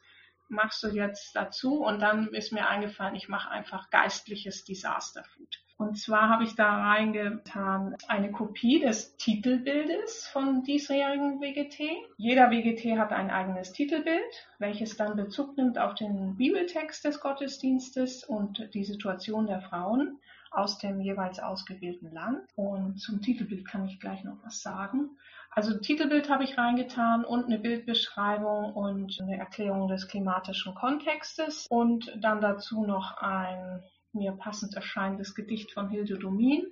machst 0.48 0.82
du 0.82 0.88
jetzt 0.88 1.36
dazu? 1.36 1.82
Und 1.82 2.00
dann 2.00 2.28
ist 2.28 2.52
mir 2.52 2.66
eingefallen, 2.66 3.14
ich 3.14 3.28
mache 3.28 3.50
einfach 3.50 3.90
geistliches 3.90 4.64
Disaster 4.64 5.24
Food. 5.24 5.58
Und 5.78 5.96
zwar 5.96 6.28
habe 6.28 6.42
ich 6.42 6.56
da 6.56 6.88
reingetan 6.88 7.96
eine 8.08 8.32
Kopie 8.32 8.80
des 8.80 9.16
Titelbildes 9.16 10.26
von 10.26 10.64
diesjährigen 10.64 11.40
WGT. 11.40 11.78
Jeder 12.16 12.50
WGT 12.50 12.98
hat 12.98 13.12
ein 13.12 13.30
eigenes 13.30 13.72
Titelbild, 13.72 14.48
welches 14.58 14.96
dann 14.96 15.16
Bezug 15.16 15.56
nimmt 15.56 15.78
auf 15.78 15.94
den 15.94 16.36
Bibeltext 16.36 17.04
des 17.04 17.20
Gottesdienstes 17.20 18.24
und 18.24 18.74
die 18.74 18.84
Situation 18.84 19.46
der 19.46 19.62
Frauen. 19.62 20.18
aus 20.50 20.78
dem 20.78 21.00
jeweils 21.00 21.40
ausgewählten 21.40 22.10
Land. 22.12 22.40
Und 22.56 22.98
zum 22.98 23.20
Titelbild 23.20 23.68
kann 23.68 23.86
ich 23.86 24.00
gleich 24.00 24.24
noch 24.24 24.38
was 24.44 24.62
sagen. 24.62 25.10
Also 25.50 25.78
Titelbild 25.78 26.30
habe 26.30 26.44
ich 26.44 26.56
reingetan 26.56 27.24
und 27.24 27.46
eine 27.46 27.58
Bildbeschreibung 27.58 28.72
und 28.74 29.18
eine 29.20 29.38
Erklärung 29.38 29.88
des 29.88 30.08
klimatischen 30.08 30.74
Kontextes 30.74 31.66
und 31.68 32.12
dann 32.20 32.40
dazu 32.40 32.84
noch 32.84 33.16
ein 33.18 33.82
mir 34.12 34.32
passend 34.32 34.74
erscheinendes 34.74 35.34
Gedicht 35.34 35.72
von 35.72 35.88
Hilde 35.88 36.18
Domin 36.18 36.66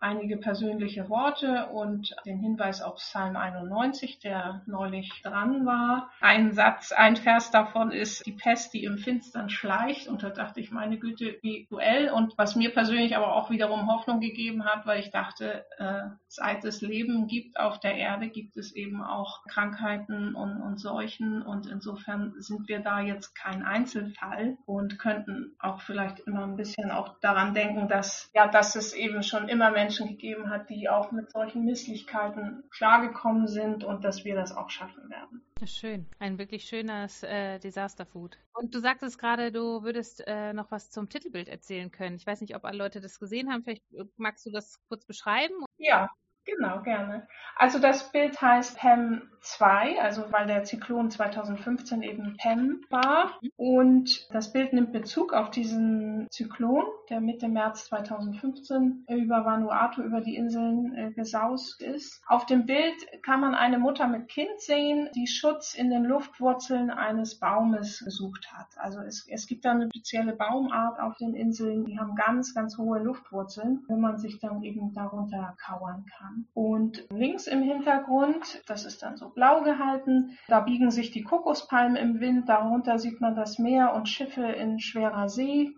einige 0.00 0.36
persönliche 0.36 1.08
Worte 1.08 1.66
und 1.66 2.14
den 2.26 2.38
Hinweis 2.38 2.82
auf 2.82 2.96
Psalm 2.96 3.36
91, 3.36 4.18
der 4.18 4.62
neulich 4.66 5.22
dran 5.22 5.64
war. 5.64 6.10
Ein 6.20 6.52
Satz, 6.52 6.92
ein 6.92 7.16
Vers 7.16 7.50
davon 7.50 7.90
ist 7.90 8.26
die 8.26 8.32
Pest, 8.32 8.74
die 8.74 8.84
im 8.84 8.98
Finstern 8.98 9.48
schleicht. 9.48 10.08
Und 10.08 10.22
da 10.22 10.30
dachte 10.30 10.60
ich, 10.60 10.70
meine 10.70 10.98
Güte, 10.98 11.38
wie 11.42 11.66
duell. 11.70 12.10
Und 12.10 12.36
was 12.36 12.56
mir 12.56 12.72
persönlich 12.72 13.16
aber 13.16 13.34
auch 13.34 13.50
wiederum 13.50 13.86
Hoffnung 13.90 14.20
gegeben 14.20 14.64
hat, 14.64 14.86
weil 14.86 15.00
ich 15.00 15.10
dachte, 15.10 15.64
äh, 15.78 16.02
seit 16.28 16.64
es 16.64 16.82
Leben 16.82 17.26
gibt 17.26 17.58
auf 17.58 17.80
der 17.80 17.96
Erde, 17.96 18.28
gibt 18.28 18.56
es 18.56 18.72
eben 18.72 19.02
auch 19.02 19.44
Krankheiten 19.46 20.34
und, 20.34 20.60
und 20.60 20.78
Seuchen. 20.78 21.42
Und 21.42 21.66
insofern 21.66 22.34
sind 22.38 22.68
wir 22.68 22.80
da 22.80 23.00
jetzt 23.00 23.34
kein 23.34 23.62
Einzelfall 23.62 24.58
und 24.66 24.98
könnten 24.98 25.56
auch 25.58 25.80
vielleicht 25.80 26.20
immer 26.20 26.44
ein 26.44 26.56
bisschen 26.56 26.90
auch 26.90 27.18
daran 27.20 27.54
denken, 27.54 27.88
dass, 27.88 28.30
ja, 28.34 28.46
dass 28.46 28.76
es 28.76 28.92
eben 28.92 29.22
schon 29.22 29.48
immer 29.48 29.70
Menschen 29.70 29.85
Menschen 29.86 30.08
gegeben 30.08 30.50
hat, 30.50 30.68
die 30.68 30.88
auch 30.88 31.12
mit 31.12 31.30
solchen 31.30 31.64
Misslichkeiten 31.64 32.64
klargekommen 32.70 33.46
sind 33.46 33.84
und 33.84 34.04
dass 34.04 34.24
wir 34.24 34.34
das 34.34 34.50
auch 34.50 34.68
schaffen 34.68 35.08
werden. 35.08 35.42
Schön, 35.64 36.06
ein 36.18 36.38
wirklich 36.38 36.64
schönes 36.64 37.22
äh, 37.22 37.60
Disaster 37.60 38.04
Food. 38.04 38.36
Und 38.52 38.74
du 38.74 38.80
sagtest 38.80 39.16
gerade, 39.16 39.52
du 39.52 39.84
würdest 39.84 40.26
äh, 40.26 40.52
noch 40.52 40.72
was 40.72 40.90
zum 40.90 41.08
Titelbild 41.08 41.48
erzählen 41.48 41.92
können. 41.92 42.16
Ich 42.16 42.26
weiß 42.26 42.40
nicht, 42.40 42.56
ob 42.56 42.64
alle 42.64 42.78
Leute 42.78 43.00
das 43.00 43.20
gesehen 43.20 43.48
haben. 43.48 43.62
Vielleicht 43.62 43.84
äh, 43.94 44.04
magst 44.16 44.44
du 44.44 44.50
das 44.50 44.80
kurz 44.88 45.04
beschreiben? 45.04 45.54
Ja, 45.78 46.10
Genau, 46.46 46.80
gerne. 46.82 47.26
Also 47.56 47.78
das 47.80 48.12
Bild 48.12 48.40
heißt 48.40 48.78
PEM 48.78 49.22
2, 49.40 50.00
also 50.02 50.24
weil 50.30 50.46
der 50.46 50.64
Zyklon 50.64 51.10
2015 51.10 52.02
eben 52.02 52.36
PEM 52.36 52.84
war. 52.90 53.38
Und 53.56 54.28
das 54.32 54.52
Bild 54.52 54.72
nimmt 54.72 54.92
Bezug 54.92 55.32
auf 55.32 55.50
diesen 55.50 56.26
Zyklon, 56.30 56.84
der 57.10 57.20
Mitte 57.20 57.48
März 57.48 57.86
2015 57.86 59.06
über 59.08 59.44
Vanuatu, 59.44 60.02
über 60.02 60.20
die 60.20 60.36
Inseln 60.36 60.94
äh, 60.94 61.10
gesaust 61.12 61.80
ist. 61.80 62.22
Auf 62.26 62.46
dem 62.46 62.66
Bild 62.66 62.94
kann 63.22 63.40
man 63.40 63.54
eine 63.54 63.78
Mutter 63.78 64.06
mit 64.06 64.28
Kind 64.28 64.60
sehen, 64.60 65.08
die 65.14 65.26
Schutz 65.26 65.74
in 65.74 65.90
den 65.90 66.04
Luftwurzeln 66.04 66.90
eines 66.90 67.38
Baumes 67.38 68.00
gesucht 68.04 68.52
hat. 68.52 68.68
Also 68.76 69.00
es, 69.00 69.26
es 69.28 69.46
gibt 69.46 69.64
da 69.64 69.72
eine 69.72 69.88
spezielle 69.88 70.34
Baumart 70.34 71.00
auf 71.00 71.16
den 71.16 71.34
Inseln, 71.34 71.84
die 71.84 71.98
haben 71.98 72.14
ganz, 72.14 72.54
ganz 72.54 72.76
hohe 72.76 72.98
Luftwurzeln, 72.98 73.84
wo 73.88 73.96
man 73.96 74.18
sich 74.18 74.38
dann 74.40 74.62
eben 74.62 74.92
darunter 74.92 75.56
kauern 75.64 76.04
kann. 76.18 76.35
Und 76.54 77.06
links 77.10 77.46
im 77.46 77.62
Hintergrund, 77.62 78.62
das 78.66 78.84
ist 78.84 79.02
dann 79.02 79.16
so 79.16 79.30
blau 79.30 79.62
gehalten, 79.62 80.38
da 80.48 80.60
biegen 80.60 80.90
sich 80.90 81.10
die 81.10 81.22
Kokospalmen 81.22 81.96
im 81.96 82.20
Wind, 82.20 82.48
darunter 82.48 82.98
sieht 82.98 83.20
man 83.20 83.34
das 83.36 83.58
Meer 83.58 83.94
und 83.94 84.08
Schiffe 84.08 84.46
in 84.46 84.78
schwerer 84.80 85.28
See. 85.28 85.74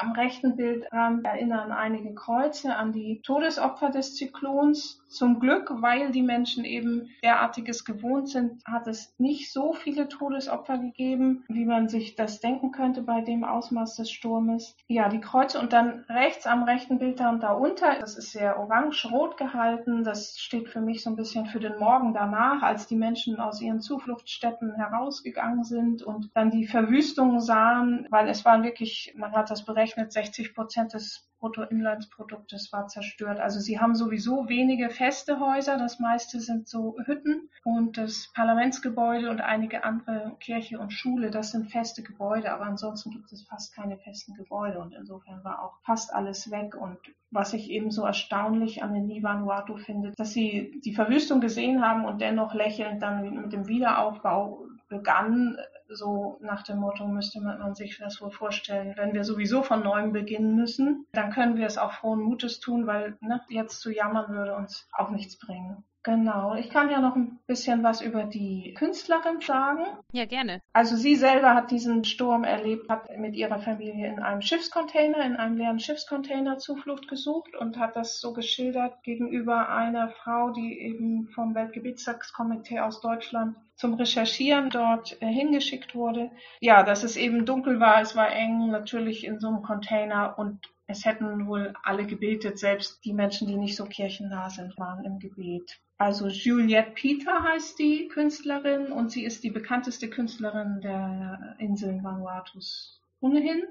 Am 0.00 0.12
rechten 0.12 0.54
Bildrand 0.54 1.24
erinnern 1.24 1.72
einige 1.72 2.14
Kreuze 2.14 2.76
an 2.76 2.92
die 2.92 3.20
Todesopfer 3.22 3.90
des 3.90 4.14
Zyklons. 4.14 5.02
Zum 5.08 5.40
Glück, 5.40 5.72
weil 5.80 6.12
die 6.12 6.22
Menschen 6.22 6.64
eben 6.64 7.08
derartiges 7.24 7.84
gewohnt 7.84 8.28
sind, 8.28 8.62
hat 8.64 8.86
es 8.86 9.12
nicht 9.18 9.50
so 9.50 9.72
viele 9.72 10.06
Todesopfer 10.06 10.78
gegeben, 10.78 11.44
wie 11.48 11.64
man 11.64 11.88
sich 11.88 12.14
das 12.14 12.40
denken 12.40 12.70
könnte 12.70 13.02
bei 13.02 13.22
dem 13.22 13.42
Ausmaß 13.42 13.96
des 13.96 14.10
Sturmes. 14.10 14.76
Ja, 14.86 15.08
die 15.08 15.20
Kreuze 15.20 15.58
und 15.58 15.72
dann 15.72 16.04
rechts 16.08 16.46
am 16.46 16.62
rechten 16.62 16.98
Bildrand 16.98 17.42
darunter, 17.42 17.98
das 17.98 18.16
ist 18.16 18.30
sehr 18.30 18.60
orange-rot 18.60 19.36
gehalten. 19.36 20.04
Das 20.04 20.38
steht 20.38 20.68
für 20.68 20.82
mich 20.82 21.02
so 21.02 21.10
ein 21.10 21.16
bisschen 21.16 21.46
für 21.46 21.58
den 21.58 21.78
Morgen 21.78 22.14
danach, 22.14 22.62
als 22.62 22.86
die 22.86 22.96
Menschen 22.96 23.40
aus 23.40 23.60
ihren 23.60 23.80
Zufluchtsstätten 23.80 24.76
herausgegangen 24.76 25.64
sind 25.64 26.02
und 26.02 26.30
dann 26.34 26.50
die 26.50 26.66
Verwüstung 26.66 27.40
sahen, 27.40 28.06
weil 28.10 28.28
es 28.28 28.44
waren 28.44 28.62
wirklich, 28.62 29.14
man 29.16 29.32
hat 29.32 29.50
das 29.50 29.64
berechnet, 29.64 29.87
gerechnet, 29.88 30.12
60 30.12 30.54
Prozent 30.54 30.94
des 30.94 31.24
Bruttoinlandsproduktes 31.38 32.72
war 32.72 32.88
zerstört. 32.88 33.38
Also 33.38 33.60
sie 33.60 33.78
haben 33.78 33.94
sowieso 33.94 34.48
wenige 34.48 34.90
feste 34.90 35.38
Häuser, 35.38 35.78
das 35.78 36.00
meiste 36.00 36.40
sind 36.40 36.68
so 36.68 36.96
Hütten 37.04 37.48
und 37.62 37.96
das 37.96 38.32
Parlamentsgebäude 38.34 39.30
und 39.30 39.40
einige 39.40 39.84
andere 39.84 40.36
Kirche 40.40 40.80
und 40.80 40.92
Schule, 40.92 41.30
das 41.30 41.52
sind 41.52 41.70
feste 41.70 42.02
Gebäude, 42.02 42.52
aber 42.52 42.64
ansonsten 42.64 43.12
gibt 43.12 43.32
es 43.32 43.44
fast 43.44 43.72
keine 43.72 43.98
festen 43.98 44.34
Gebäude 44.34 44.80
und 44.80 44.92
insofern 44.94 45.44
war 45.44 45.62
auch 45.62 45.78
fast 45.84 46.12
alles 46.12 46.50
weg 46.50 46.74
und 46.74 46.98
was 47.30 47.52
ich 47.52 47.70
eben 47.70 47.92
so 47.92 48.04
erstaunlich 48.04 48.82
an 48.82 48.94
den 48.94 49.06
Nivanuatu 49.06 49.76
finde, 49.76 50.12
dass 50.16 50.32
sie 50.32 50.80
die 50.84 50.94
Verwüstung 50.94 51.40
gesehen 51.40 51.86
haben 51.86 52.04
und 52.04 52.20
dennoch 52.20 52.52
lächelnd 52.52 53.00
dann 53.00 53.42
mit 53.42 53.52
dem 53.52 53.68
Wiederaufbau 53.68 54.64
begann, 54.88 55.56
so 55.88 56.38
nach 56.40 56.62
dem 56.62 56.78
Motto 56.78 57.06
müsste 57.06 57.40
man 57.40 57.74
sich 57.74 57.98
das 57.98 58.20
wohl 58.20 58.30
vorstellen, 58.30 58.94
wenn 58.96 59.14
wir 59.14 59.24
sowieso 59.24 59.62
von 59.62 59.82
neuem 59.82 60.12
beginnen 60.12 60.54
müssen, 60.54 61.06
dann 61.12 61.32
können 61.32 61.56
wir 61.56 61.66
es 61.66 61.78
auch 61.78 61.92
frohen 61.92 62.20
Mutes 62.20 62.60
tun, 62.60 62.86
weil 62.86 63.16
ne, 63.20 63.40
jetzt 63.48 63.80
zu 63.80 63.90
jammern 63.90 64.28
würde 64.30 64.54
uns 64.54 64.88
auch 64.92 65.10
nichts 65.10 65.38
bringen. 65.38 65.84
Genau, 66.04 66.54
ich 66.54 66.70
kann 66.70 66.90
ja 66.90 67.00
noch 67.00 67.16
ein 67.16 67.38
bisschen 67.46 67.82
was 67.82 68.00
über 68.00 68.24
die 68.24 68.72
Künstlerin 68.74 69.40
sagen. 69.40 69.84
Ja, 70.12 70.26
gerne. 70.26 70.62
Also 70.72 70.96
sie 70.96 71.16
selber 71.16 71.54
hat 71.54 71.70
diesen 71.70 72.04
Sturm 72.04 72.44
erlebt, 72.44 72.88
hat 72.88 73.10
mit 73.18 73.34
ihrer 73.34 73.58
Familie 73.58 74.06
in 74.06 74.20
einem 74.20 74.40
Schiffscontainer, 74.40 75.24
in 75.24 75.36
einem 75.36 75.56
leeren 75.56 75.80
Schiffscontainer 75.80 76.58
Zuflucht 76.58 77.08
gesucht 77.08 77.56
und 77.56 77.78
hat 77.78 77.96
das 77.96 78.20
so 78.20 78.32
geschildert 78.32 79.02
gegenüber 79.02 79.68
einer 79.68 80.08
Frau, 80.08 80.50
die 80.50 80.78
eben 80.80 81.28
vom 81.34 81.54
Weltgebietstagskomitee 81.54 82.78
aus 82.78 83.00
Deutschland 83.00 83.56
zum 83.74 83.94
Recherchieren 83.94 84.70
dort 84.70 85.20
äh, 85.20 85.26
hingeschickt 85.26 85.94
wurde. 85.94 86.30
Ja, 86.60 86.84
dass 86.84 87.02
es 87.02 87.16
eben 87.16 87.44
dunkel 87.44 87.80
war, 87.80 88.00
es 88.00 88.16
war 88.16 88.30
eng, 88.30 88.70
natürlich 88.70 89.24
in 89.24 89.40
so 89.40 89.48
einem 89.48 89.62
Container 89.62 90.38
und 90.38 90.68
es 90.88 91.04
hätten 91.04 91.46
wohl 91.46 91.74
alle 91.82 92.06
gebetet, 92.06 92.58
selbst 92.58 93.04
die 93.04 93.12
Menschen, 93.12 93.46
die 93.46 93.56
nicht 93.56 93.76
so 93.76 93.84
kirchennah 93.84 94.48
sind, 94.48 94.76
waren 94.78 95.04
im 95.04 95.18
Gebet. 95.18 95.78
Also 95.98 96.28
Juliette 96.28 96.92
Peter 96.92 97.42
heißt 97.42 97.78
die 97.78 98.08
Künstlerin 98.08 98.90
und 98.90 99.10
sie 99.10 99.24
ist 99.24 99.44
die 99.44 99.50
bekannteste 99.50 100.08
Künstlerin 100.08 100.80
der 100.80 101.56
Inseln 101.58 102.02
Vanuatus 102.02 103.02
ohnehin. 103.20 103.62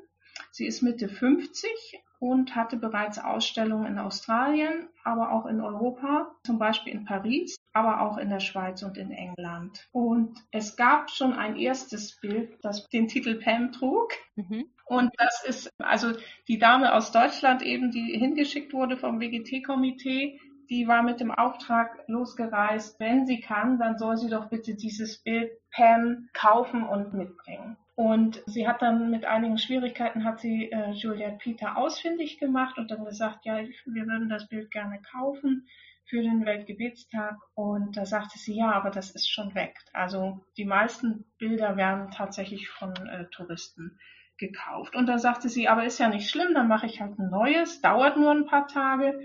Sie 0.51 0.67
ist 0.67 0.83
Mitte 0.83 1.09
50 1.09 1.71
und 2.19 2.55
hatte 2.55 2.77
bereits 2.77 3.17
Ausstellungen 3.17 3.87
in 3.87 3.99
Australien, 3.99 4.89
aber 5.03 5.31
auch 5.31 5.45
in 5.47 5.61
Europa, 5.61 6.35
zum 6.43 6.59
Beispiel 6.59 6.93
in 6.93 7.05
Paris, 7.05 7.55
aber 7.73 8.01
auch 8.01 8.17
in 8.17 8.29
der 8.29 8.39
Schweiz 8.39 8.83
und 8.83 8.97
in 8.97 9.11
England. 9.11 9.87
Und 9.91 10.37
es 10.51 10.75
gab 10.75 11.09
schon 11.09 11.33
ein 11.33 11.55
erstes 11.55 12.19
Bild, 12.19 12.57
das 12.61 12.87
den 12.89 13.07
Titel 13.07 13.39
Pam 13.39 13.71
trug. 13.71 14.13
Mhm. 14.35 14.65
Und 14.87 15.11
das 15.17 15.43
ist 15.43 15.73
also 15.79 16.13
die 16.47 16.59
Dame 16.59 16.93
aus 16.93 17.11
Deutschland 17.11 17.61
eben, 17.61 17.91
die 17.91 18.17
hingeschickt 18.17 18.73
wurde 18.73 18.97
vom 18.97 19.19
WGT-Komitee, 19.19 20.39
die 20.69 20.87
war 20.87 21.03
mit 21.03 21.19
dem 21.19 21.31
Auftrag 21.31 22.03
losgereist, 22.07 22.99
wenn 22.99 23.25
sie 23.25 23.39
kann, 23.39 23.79
dann 23.79 23.97
soll 23.97 24.17
sie 24.17 24.29
doch 24.29 24.49
bitte 24.49 24.75
dieses 24.75 25.23
Bild 25.23 25.51
Pam 25.71 26.29
kaufen 26.33 26.83
und 26.83 27.13
mitbringen. 27.13 27.77
Und 27.95 28.43
sie 28.45 28.67
hat 28.67 28.81
dann 28.81 29.09
mit 29.09 29.25
einigen 29.25 29.57
Schwierigkeiten 29.57 30.23
hat 30.23 30.39
sie 30.39 30.71
äh, 30.71 30.91
Juliette 30.91 31.37
Peter 31.37 31.77
ausfindig 31.77 32.37
gemacht 32.37 32.77
und 32.77 32.91
dann 32.91 33.05
gesagt, 33.05 33.45
ja, 33.45 33.57
wir 33.57 34.07
würden 34.07 34.29
das 34.29 34.47
Bild 34.47 34.69
gerne 34.71 35.01
kaufen 35.01 35.67
für 36.05 36.21
den 36.21 36.45
Weltgebetstag. 36.45 37.37
Und 37.55 37.97
da 37.97 38.05
sagte 38.05 38.37
sie, 38.37 38.55
ja, 38.55 38.71
aber 38.71 38.91
das 38.91 39.11
ist 39.11 39.31
schon 39.31 39.55
weg. 39.55 39.75
Also 39.93 40.45
die 40.57 40.65
meisten 40.65 41.25
Bilder 41.39 41.75
werden 41.75 42.11
tatsächlich 42.11 42.69
von 42.69 42.93
äh, 43.07 43.25
Touristen 43.31 43.97
gekauft. 44.37 44.95
Und 44.95 45.07
da 45.07 45.17
sagte 45.17 45.49
sie, 45.49 45.67
aber 45.67 45.85
ist 45.85 45.99
ja 45.99 46.09
nicht 46.09 46.29
schlimm, 46.29 46.53
dann 46.53 46.67
mache 46.67 46.85
ich 46.85 47.01
halt 47.01 47.17
ein 47.19 47.29
neues, 47.29 47.81
dauert 47.81 48.17
nur 48.17 48.31
ein 48.31 48.45
paar 48.45 48.67
Tage 48.67 49.19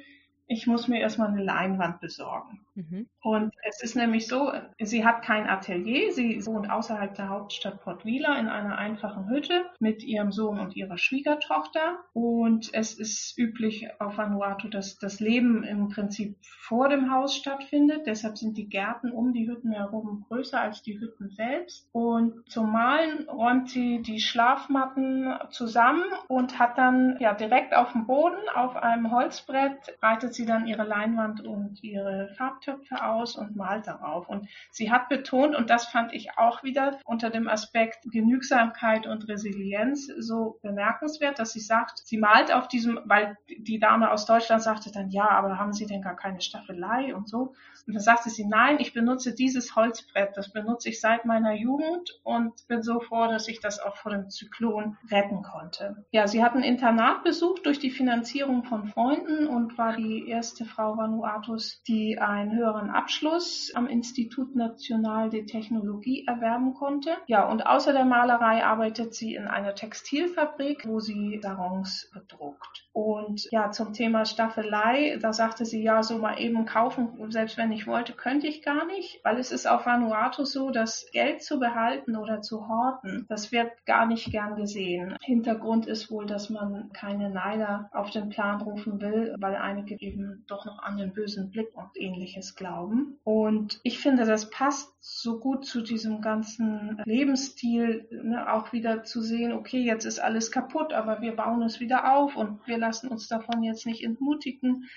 ich 0.52 0.66
muss 0.66 0.88
mir 0.88 1.00
erstmal 1.00 1.28
eine 1.28 1.42
Leinwand 1.42 2.00
besorgen. 2.00 2.61
Mhm. 2.75 3.09
Und 3.23 3.52
es 3.69 3.83
ist 3.83 3.97
nämlich 3.97 4.26
so, 4.26 4.50
sie 4.81 5.05
hat 5.05 5.23
kein 5.23 5.47
Atelier, 5.49 6.12
sie 6.12 6.45
wohnt 6.47 6.71
außerhalb 6.71 7.14
der 7.14 7.29
Hauptstadt 7.29 7.83
Port 7.83 8.05
Vila 8.05 8.38
in 8.38 8.49
einer 8.49 8.79
einfachen 8.79 9.29
Hütte 9.29 9.67
mit 9.79 10.02
ihrem 10.02 10.33
Sohn 10.33 10.59
und 10.59 10.75
ihrer 10.75 10.97
Schwiegertochter. 10.97 11.99
Und 12.14 12.71
es 12.73 12.95
ist 12.99 13.37
üblich 13.38 13.88
auf 14.00 14.17
Vanuatu, 14.17 14.69
dass 14.69 14.99
das 14.99 15.21
Leben 15.21 15.64
im 15.64 15.91
Prinzip 15.91 16.37
vor 16.43 16.88
dem 16.88 17.12
Haus 17.12 17.37
stattfindet. 17.37 18.07
Deshalb 18.07 18.38
sind 18.38 18.57
die 18.57 18.69
Gärten 18.69 19.11
um 19.11 19.33
die 19.33 19.49
Hütten 19.49 19.73
herum 19.73 20.25
größer 20.29 20.61
als 20.61 20.83
die 20.83 20.99
Hütten 20.99 21.31
selbst. 21.31 21.88
Und 21.93 22.49
zum 22.50 22.73
Malen 22.73 23.29
räumt 23.29 23.69
sie 23.69 24.00
die 24.00 24.21
Schlafmatten 24.21 25.35
zusammen 25.50 26.05
und 26.29 26.59
hat 26.59 26.79
dann 26.79 27.19
ja 27.21 27.35
direkt 27.35 27.76
auf 27.76 27.93
dem 27.93 28.07
Boden 28.07 28.49
auf 28.55 28.76
einem 28.76 29.11
Holzbrett 29.11 29.97
reitet 30.00 30.35
sie 30.35 30.47
dann 30.47 30.67
ihre 30.67 30.85
Leinwand 30.85 31.45
und 31.47 31.83
ihre 31.83 32.33
Farb 32.37 32.62
Kochtöpfe 32.62 33.04
aus 33.04 33.37
und 33.37 33.57
malt 33.57 33.87
darauf. 33.87 34.28
Und 34.28 34.49
sie 34.71 34.90
hat 34.90 35.09
betont, 35.09 35.54
und 35.54 35.71
das 35.71 35.87
fand 35.87 36.12
ich 36.12 36.38
auch 36.38 36.62
wieder 36.62 36.99
unter 37.04 37.31
dem 37.31 37.49
Aspekt 37.49 38.04
Genügsamkeit 38.11 39.07
und 39.07 39.28
Resilienz 39.28 40.07
so 40.19 40.59
bemerkenswert, 40.62 41.38
dass 41.38 41.52
sie 41.52 41.61
sagt, 41.61 41.99
sie 42.04 42.19
malt 42.19 42.52
auf 42.52 42.69
diesem, 42.69 43.00
weil 43.04 43.37
die 43.49 43.78
Dame 43.78 44.11
aus 44.11 44.26
Deutschland 44.26 44.62
sagte 44.62 44.90
dann, 44.92 45.11
ja, 45.11 45.28
aber 45.28 45.59
haben 45.59 45.73
Sie 45.73 45.87
denn 45.87 46.02
gar 46.02 46.16
keine 46.16 46.40
Staffelei 46.40 47.14
und 47.14 47.28
so? 47.28 47.54
Und 47.87 47.95
dann 47.95 48.02
sagte 48.02 48.31
sie, 48.31 48.47
nein, 48.47 48.78
ich 48.78 48.92
benutze 48.92 49.35
dieses 49.35 49.75
Holzbrett, 49.75 50.37
das 50.37 50.52
benutze 50.52 50.88
ich 50.88 51.00
seit 51.00 51.25
meiner 51.25 51.54
Jugend 51.54 52.21
und 52.23 52.66
bin 52.69 52.83
so 52.83 53.00
froh, 53.00 53.26
dass 53.26 53.49
ich 53.49 53.61
das 53.61 53.81
auch 53.81 53.97
vor 53.97 54.12
dem 54.12 54.31
Zyklon 54.31 54.97
retten 55.11 55.42
konnte. 55.42 56.04
Ja, 56.12 56.26
sie 56.26 56.42
hat 56.45 56.54
ein 56.54 56.62
Internat 56.62 57.25
besucht 57.25 57.66
durch 57.66 57.78
die 57.78 57.90
Finanzierung 57.90 58.64
von 58.64 58.87
Freunden 58.87 59.47
und 59.47 59.78
war 59.78 59.97
die 59.97 60.28
erste 60.28 60.64
Frau 60.64 60.97
Vanuatus, 60.97 61.83
die 61.88 62.19
höheren 62.54 62.90
Abschluss 62.90 63.73
am 63.75 63.87
Institut 63.87 64.54
National 64.54 65.30
de 65.30 65.44
Technologie 65.44 66.25
erwerben 66.26 66.75
konnte. 66.75 67.11
Ja, 67.26 67.49
und 67.49 67.66
außer 67.66 67.92
der 67.92 68.04
Malerei 68.04 68.64
arbeitet 68.64 69.14
sie 69.14 69.35
in 69.35 69.47
einer 69.49 69.75
Textilfabrik, 69.75 70.87
wo 70.87 71.00
sie 71.00 71.40
Sarons 71.42 72.11
bedruckt. 72.12 72.88
Und 72.92 73.49
ja, 73.50 73.71
zum 73.71 73.94
Thema 73.94 74.26
Staffelei, 74.26 75.18
da 75.21 75.32
sagte 75.32 75.64
sie 75.64 75.82
ja 75.82 76.02
so 76.02 76.18
mal 76.18 76.38
eben 76.38 76.66
kaufen, 76.66 77.09
selbst 77.30 77.56
wenn 77.56 77.73
ich 77.73 77.87
wollte, 77.87 78.12
könnte 78.12 78.47
ich 78.47 78.62
gar 78.62 78.85
nicht, 78.85 79.21
weil 79.25 79.38
es 79.38 79.50
ist 79.50 79.66
auf 79.66 79.87
Vanuatu 79.87 80.44
so, 80.44 80.71
dass 80.71 81.06
Geld 81.12 81.42
zu 81.42 81.59
behalten 81.59 82.16
oder 82.16 82.42
zu 82.42 82.68
horten, 82.68 83.25
das 83.28 83.50
wird 83.50 83.71
gar 83.87 84.04
nicht 84.04 84.30
gern 84.30 84.56
gesehen. 84.56 85.16
Hintergrund 85.23 85.87
ist 85.87 86.11
wohl, 86.11 86.26
dass 86.26 86.50
man 86.50 86.90
keine 86.92 87.30
Neider 87.30 87.88
auf 87.92 88.11
den 88.11 88.28
Plan 88.28 88.61
rufen 88.61 89.00
will, 89.00 89.35
weil 89.38 89.56
einige 89.56 89.99
eben 89.99 90.44
doch 90.47 90.66
noch 90.66 90.82
an 90.82 90.99
den 90.99 91.12
bösen 91.14 91.50
Blick 91.50 91.75
und 91.75 91.90
ähnliches 91.94 92.41
glauben. 92.56 93.18
Und 93.25 93.80
ich 93.82 93.99
finde, 93.99 94.25
das 94.25 94.50
passt 94.50 94.92
so 95.00 95.38
gut 95.38 95.64
zu 95.64 95.80
diesem 95.80 96.20
ganzen 96.20 97.00
Lebensstil, 97.04 98.06
ne, 98.11 98.52
auch 98.52 98.72
wieder 98.72 99.04
zu 99.04 99.22
sehen, 99.22 99.52
okay, 99.52 99.82
jetzt 99.82 100.04
ist 100.04 100.18
alles 100.18 100.50
kaputt, 100.50 100.92
aber 100.92 101.20
wir 101.20 101.34
bauen 101.37 101.62
es 101.62 101.80
wieder 101.80 102.12
auf 102.14 102.37
und 102.37 102.66
wir 102.66 102.78
lassen 102.78 103.08
uns 103.08 103.28
davon 103.28 103.62
jetzt 103.62 103.87
nicht 103.87 104.04
entmutigen. 104.04 104.88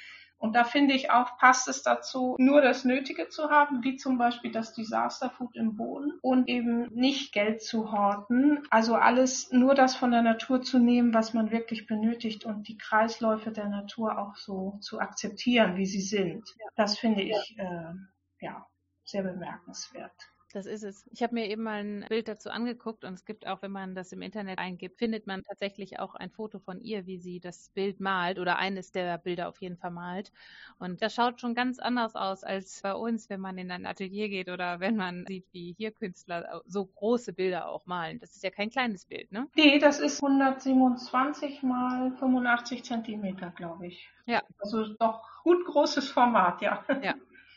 Und 0.45 0.53
da 0.53 0.63
finde 0.63 0.93
ich 0.93 1.09
auch, 1.09 1.39
passt 1.39 1.67
es 1.67 1.81
dazu, 1.81 2.35
nur 2.37 2.61
das 2.61 2.85
Nötige 2.85 3.29
zu 3.29 3.49
haben, 3.49 3.83
wie 3.83 3.95
zum 3.95 4.19
Beispiel 4.19 4.51
das 4.51 4.73
Disaster 4.73 5.31
Food 5.31 5.55
im 5.55 5.75
Boden 5.75 6.19
und 6.21 6.47
eben 6.47 6.87
nicht 6.93 7.33
Geld 7.33 7.63
zu 7.63 7.91
horten. 7.91 8.61
Also 8.69 8.93
alles 8.93 9.51
nur 9.51 9.73
das 9.73 9.95
von 9.95 10.11
der 10.11 10.21
Natur 10.21 10.61
zu 10.61 10.77
nehmen, 10.77 11.15
was 11.15 11.33
man 11.33 11.49
wirklich 11.49 11.87
benötigt 11.87 12.45
und 12.45 12.67
die 12.67 12.77
Kreisläufe 12.77 13.49
der 13.49 13.69
Natur 13.69 14.19
auch 14.19 14.35
so 14.35 14.77
zu 14.81 14.99
akzeptieren, 14.99 15.77
wie 15.77 15.87
sie 15.87 16.01
sind. 16.01 16.47
Das 16.75 16.99
finde 16.99 17.23
ich, 17.23 17.55
äh, 17.57 17.93
ja, 18.39 18.67
sehr 19.03 19.23
bemerkenswert. 19.23 20.13
Das 20.55 20.67
ist 20.67 20.83
es. 20.83 21.05
Ich 21.11 21.21
habe 21.21 21.33
mir 21.33 21.49
eben 21.49 21.63
mal 21.63 21.83
ein 21.83 22.05
Bild 22.07 22.29
dazu 22.29 22.49
angeguckt 22.49 23.03
und 23.03 23.13
es 23.13 23.25
gibt 23.25 23.45
auch, 23.45 23.61
wenn 23.61 23.73
man 23.73 23.93
das 23.93 24.13
im 24.13 24.21
Internet 24.21 24.57
eingibt, 24.57 24.97
findet 24.97 25.27
man 25.27 25.43
tatsächlich 25.43 25.99
auch 25.99 26.15
ein 26.15 26.31
Foto 26.31 26.59
von 26.59 26.79
ihr, 26.79 27.05
wie 27.05 27.17
sie 27.17 27.41
das 27.41 27.71
Bild 27.73 27.99
malt 27.99 28.39
oder 28.39 28.57
eines 28.57 28.93
der 28.93 29.17
Bilder 29.17 29.49
auf 29.49 29.59
jeden 29.59 29.75
Fall 29.75 29.91
malt. 29.91 30.31
Und 30.79 31.01
das 31.01 31.13
schaut 31.13 31.41
schon 31.41 31.55
ganz 31.55 31.79
anders 31.79 32.15
aus 32.15 32.45
als 32.45 32.79
bei 32.81 32.93
uns, 32.93 33.29
wenn 33.29 33.41
man 33.41 33.57
in 33.57 33.69
ein 33.69 33.85
Atelier 33.85 34.29
geht 34.29 34.47
oder 34.47 34.79
wenn 34.79 34.95
man 34.95 35.25
sieht, 35.27 35.43
wie 35.51 35.75
hier 35.77 35.91
Künstler 35.91 36.61
so 36.65 36.85
große 36.85 37.33
Bilder 37.33 37.67
auch 37.67 37.85
malen. 37.85 38.21
Das 38.21 38.33
ist 38.37 38.43
ja 38.45 38.49
kein 38.49 38.69
kleines 38.69 39.03
Bild, 39.03 39.33
ne? 39.33 39.49
Nee, 39.57 39.77
das 39.79 39.99
ist 39.99 40.23
127 40.23 41.63
mal 41.63 42.13
85 42.13 42.81
Zentimeter, 42.85 43.51
glaube 43.57 43.87
ich. 43.87 44.09
Ja. 44.25 44.41
Also 44.59 44.85
doch 44.99 45.43
gut 45.43 45.65
großes 45.65 46.09
Format, 46.09 46.61
ja. 46.61 46.85
Ja 47.03 47.15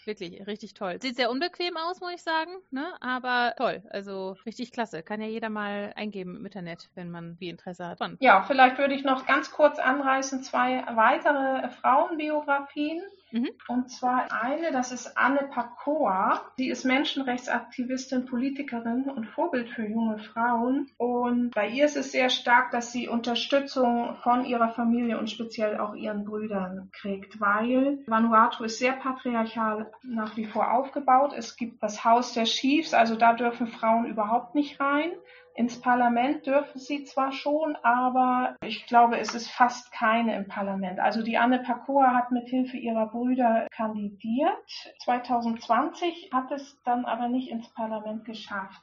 wirklich 0.08 0.44
richtig 0.48 0.74
toll. 0.74 0.98
Sieht 1.00 1.14
sehr 1.14 1.30
unbequem 1.30 1.76
aus, 1.76 2.00
muss 2.00 2.14
ich 2.14 2.22
sagen, 2.22 2.50
ne? 2.72 2.94
aber 3.00 3.54
toll. 3.56 3.82
Also 3.90 4.34
richtig 4.44 4.72
klasse. 4.72 5.04
Kann 5.04 5.20
ja 5.20 5.28
jeder 5.28 5.50
mal 5.50 5.92
eingeben 5.94 6.36
im 6.36 6.44
Internet, 6.44 6.88
wenn 6.96 7.10
man 7.10 7.36
wie 7.38 7.48
Interesse 7.48 7.86
hat. 7.86 7.98
Spannend. 7.98 8.20
Ja, 8.20 8.42
vielleicht 8.42 8.78
würde 8.78 8.94
ich 8.94 9.04
noch 9.04 9.26
ganz 9.26 9.52
kurz 9.52 9.78
anreißen 9.78 10.42
zwei 10.42 10.82
weitere 10.94 11.68
Frauenbiografien. 11.70 13.02
Mhm. 13.30 13.50
Und 13.68 13.90
zwar 13.90 14.28
eine, 14.32 14.72
das 14.72 14.92
ist 14.92 15.16
Anne 15.16 15.48
Pakoa. 15.52 16.40
Sie 16.56 16.68
ist 16.68 16.84
Menschenrechtsaktivistin, 16.84 18.26
Politikerin 18.26 19.04
und 19.04 19.26
Vorbild 19.26 19.68
für 19.70 19.86
junge 19.86 20.18
Frauen. 20.18 20.88
Und 20.96 21.50
bei 21.54 21.68
ihr 21.68 21.84
ist 21.84 21.96
es 21.96 22.12
sehr 22.12 22.30
stark, 22.30 22.70
dass 22.70 22.92
sie 22.92 23.08
Unterstützung 23.08 24.16
von 24.22 24.44
ihrer 24.44 24.70
Familie 24.70 25.18
und 25.18 25.30
speziell 25.30 25.78
auch 25.78 25.94
ihren 25.94 26.24
Brüdern 26.24 26.90
kriegt, 26.92 27.40
weil 27.40 27.98
Vanuatu 28.06 28.64
ist 28.64 28.78
sehr 28.78 28.92
patriarchal 28.92 29.90
nach 30.02 30.36
wie 30.36 30.46
vor 30.46 30.72
aufgebaut. 30.72 31.32
Es 31.36 31.56
gibt 31.56 31.82
das 31.82 32.04
Haus 32.04 32.32
der 32.32 32.44
Chiefs, 32.44 32.94
also 32.94 33.16
da 33.16 33.32
dürfen 33.34 33.66
Frauen 33.66 34.06
überhaupt 34.06 34.54
nicht 34.54 34.80
rein. 34.80 35.10
Ins 35.58 35.80
Parlament 35.80 36.46
dürfen 36.46 36.78
sie 36.78 37.02
zwar 37.02 37.32
schon, 37.32 37.74
aber 37.82 38.54
ich 38.64 38.86
glaube, 38.86 39.18
es 39.18 39.34
ist 39.34 39.50
fast 39.50 39.90
keine 39.90 40.36
im 40.36 40.46
Parlament. 40.46 41.00
Also 41.00 41.20
die 41.20 41.36
Anne 41.36 41.58
Pakoa 41.58 42.14
hat 42.14 42.30
mit 42.30 42.48
Hilfe 42.48 42.76
ihrer 42.76 43.06
Brüder 43.06 43.66
kandidiert. 43.72 44.94
2020 45.00 46.30
hat 46.32 46.52
es 46.52 46.80
dann 46.84 47.04
aber 47.04 47.26
nicht 47.26 47.50
ins 47.50 47.68
Parlament 47.70 48.24
geschafft. 48.24 48.80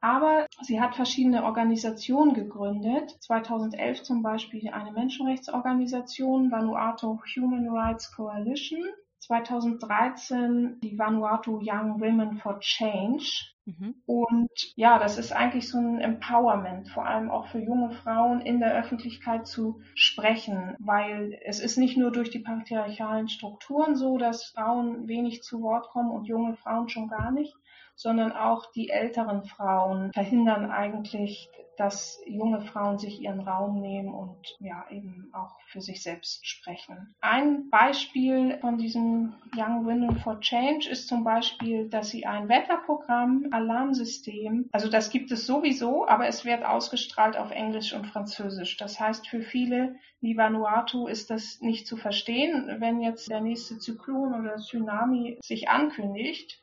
Aber 0.00 0.46
sie 0.60 0.80
hat 0.80 0.94
verschiedene 0.94 1.42
Organisationen 1.42 2.34
gegründet. 2.34 3.10
2011 3.20 4.04
zum 4.04 4.22
Beispiel 4.22 4.70
eine 4.70 4.92
Menschenrechtsorganisation, 4.92 6.52
Vanuatu 6.52 7.18
Human 7.34 7.68
Rights 7.68 8.14
Coalition. 8.14 8.84
2013 9.22 10.80
die 10.82 10.98
Vanuatu 10.98 11.60
Young 11.62 12.00
Women 12.00 12.38
for 12.38 12.58
Change. 12.60 13.52
Mhm. 13.64 13.94
Und 14.06 14.50
ja, 14.74 14.98
das 14.98 15.18
ist 15.18 15.32
eigentlich 15.32 15.70
so 15.70 15.78
ein 15.78 16.00
Empowerment, 16.00 16.88
vor 16.88 17.06
allem 17.06 17.30
auch 17.30 17.46
für 17.46 17.60
junge 17.60 17.92
Frauen 17.92 18.40
in 18.40 18.58
der 18.58 18.74
Öffentlichkeit 18.74 19.46
zu 19.46 19.80
sprechen, 19.94 20.74
weil 20.80 21.38
es 21.44 21.60
ist 21.60 21.78
nicht 21.78 21.96
nur 21.96 22.10
durch 22.10 22.30
die 22.30 22.40
patriarchalen 22.40 23.28
Strukturen 23.28 23.94
so, 23.94 24.18
dass 24.18 24.46
Frauen 24.46 25.06
wenig 25.06 25.42
zu 25.42 25.62
Wort 25.62 25.88
kommen 25.90 26.10
und 26.10 26.26
junge 26.26 26.56
Frauen 26.56 26.88
schon 26.88 27.06
gar 27.06 27.30
nicht, 27.30 27.54
sondern 27.94 28.32
auch 28.32 28.70
die 28.72 28.90
älteren 28.90 29.44
Frauen 29.44 30.12
verhindern 30.12 30.70
eigentlich, 30.70 31.48
dass 31.76 32.20
junge 32.26 32.60
Frauen 32.60 32.98
sich 32.98 33.20
ihren 33.20 33.40
Raum 33.40 33.80
nehmen 33.80 34.12
und 34.12 34.56
ja 34.60 34.84
eben 34.90 35.30
auch 35.32 35.56
für 35.66 35.80
sich 35.80 36.02
selbst 36.02 36.46
sprechen. 36.46 37.14
Ein 37.20 37.70
Beispiel 37.70 38.58
von 38.60 38.78
diesem 38.78 39.34
Young 39.56 39.86
Women 39.86 40.18
for 40.18 40.40
Change 40.40 40.88
ist 40.88 41.08
zum 41.08 41.24
Beispiel, 41.24 41.88
dass 41.88 42.10
sie 42.10 42.26
ein 42.26 42.48
Wetterprogramm, 42.48 43.48
Alarmsystem, 43.50 44.68
also 44.72 44.88
das 44.88 45.10
gibt 45.10 45.32
es 45.32 45.46
sowieso, 45.46 46.06
aber 46.06 46.26
es 46.26 46.44
wird 46.44 46.64
ausgestrahlt 46.64 47.36
auf 47.36 47.50
Englisch 47.50 47.94
und 47.94 48.06
Französisch. 48.06 48.76
Das 48.76 49.00
heißt, 49.00 49.26
für 49.28 49.42
viele 49.42 49.96
wie 50.20 50.36
Vanuatu 50.36 51.08
ist 51.08 51.30
das 51.30 51.60
nicht 51.60 51.86
zu 51.86 51.96
verstehen, 51.96 52.76
wenn 52.78 53.00
jetzt 53.00 53.28
der 53.28 53.40
nächste 53.40 53.78
Zyklon 53.78 54.38
oder 54.38 54.56
Tsunami 54.56 55.38
sich 55.42 55.68
ankündigt 55.68 56.61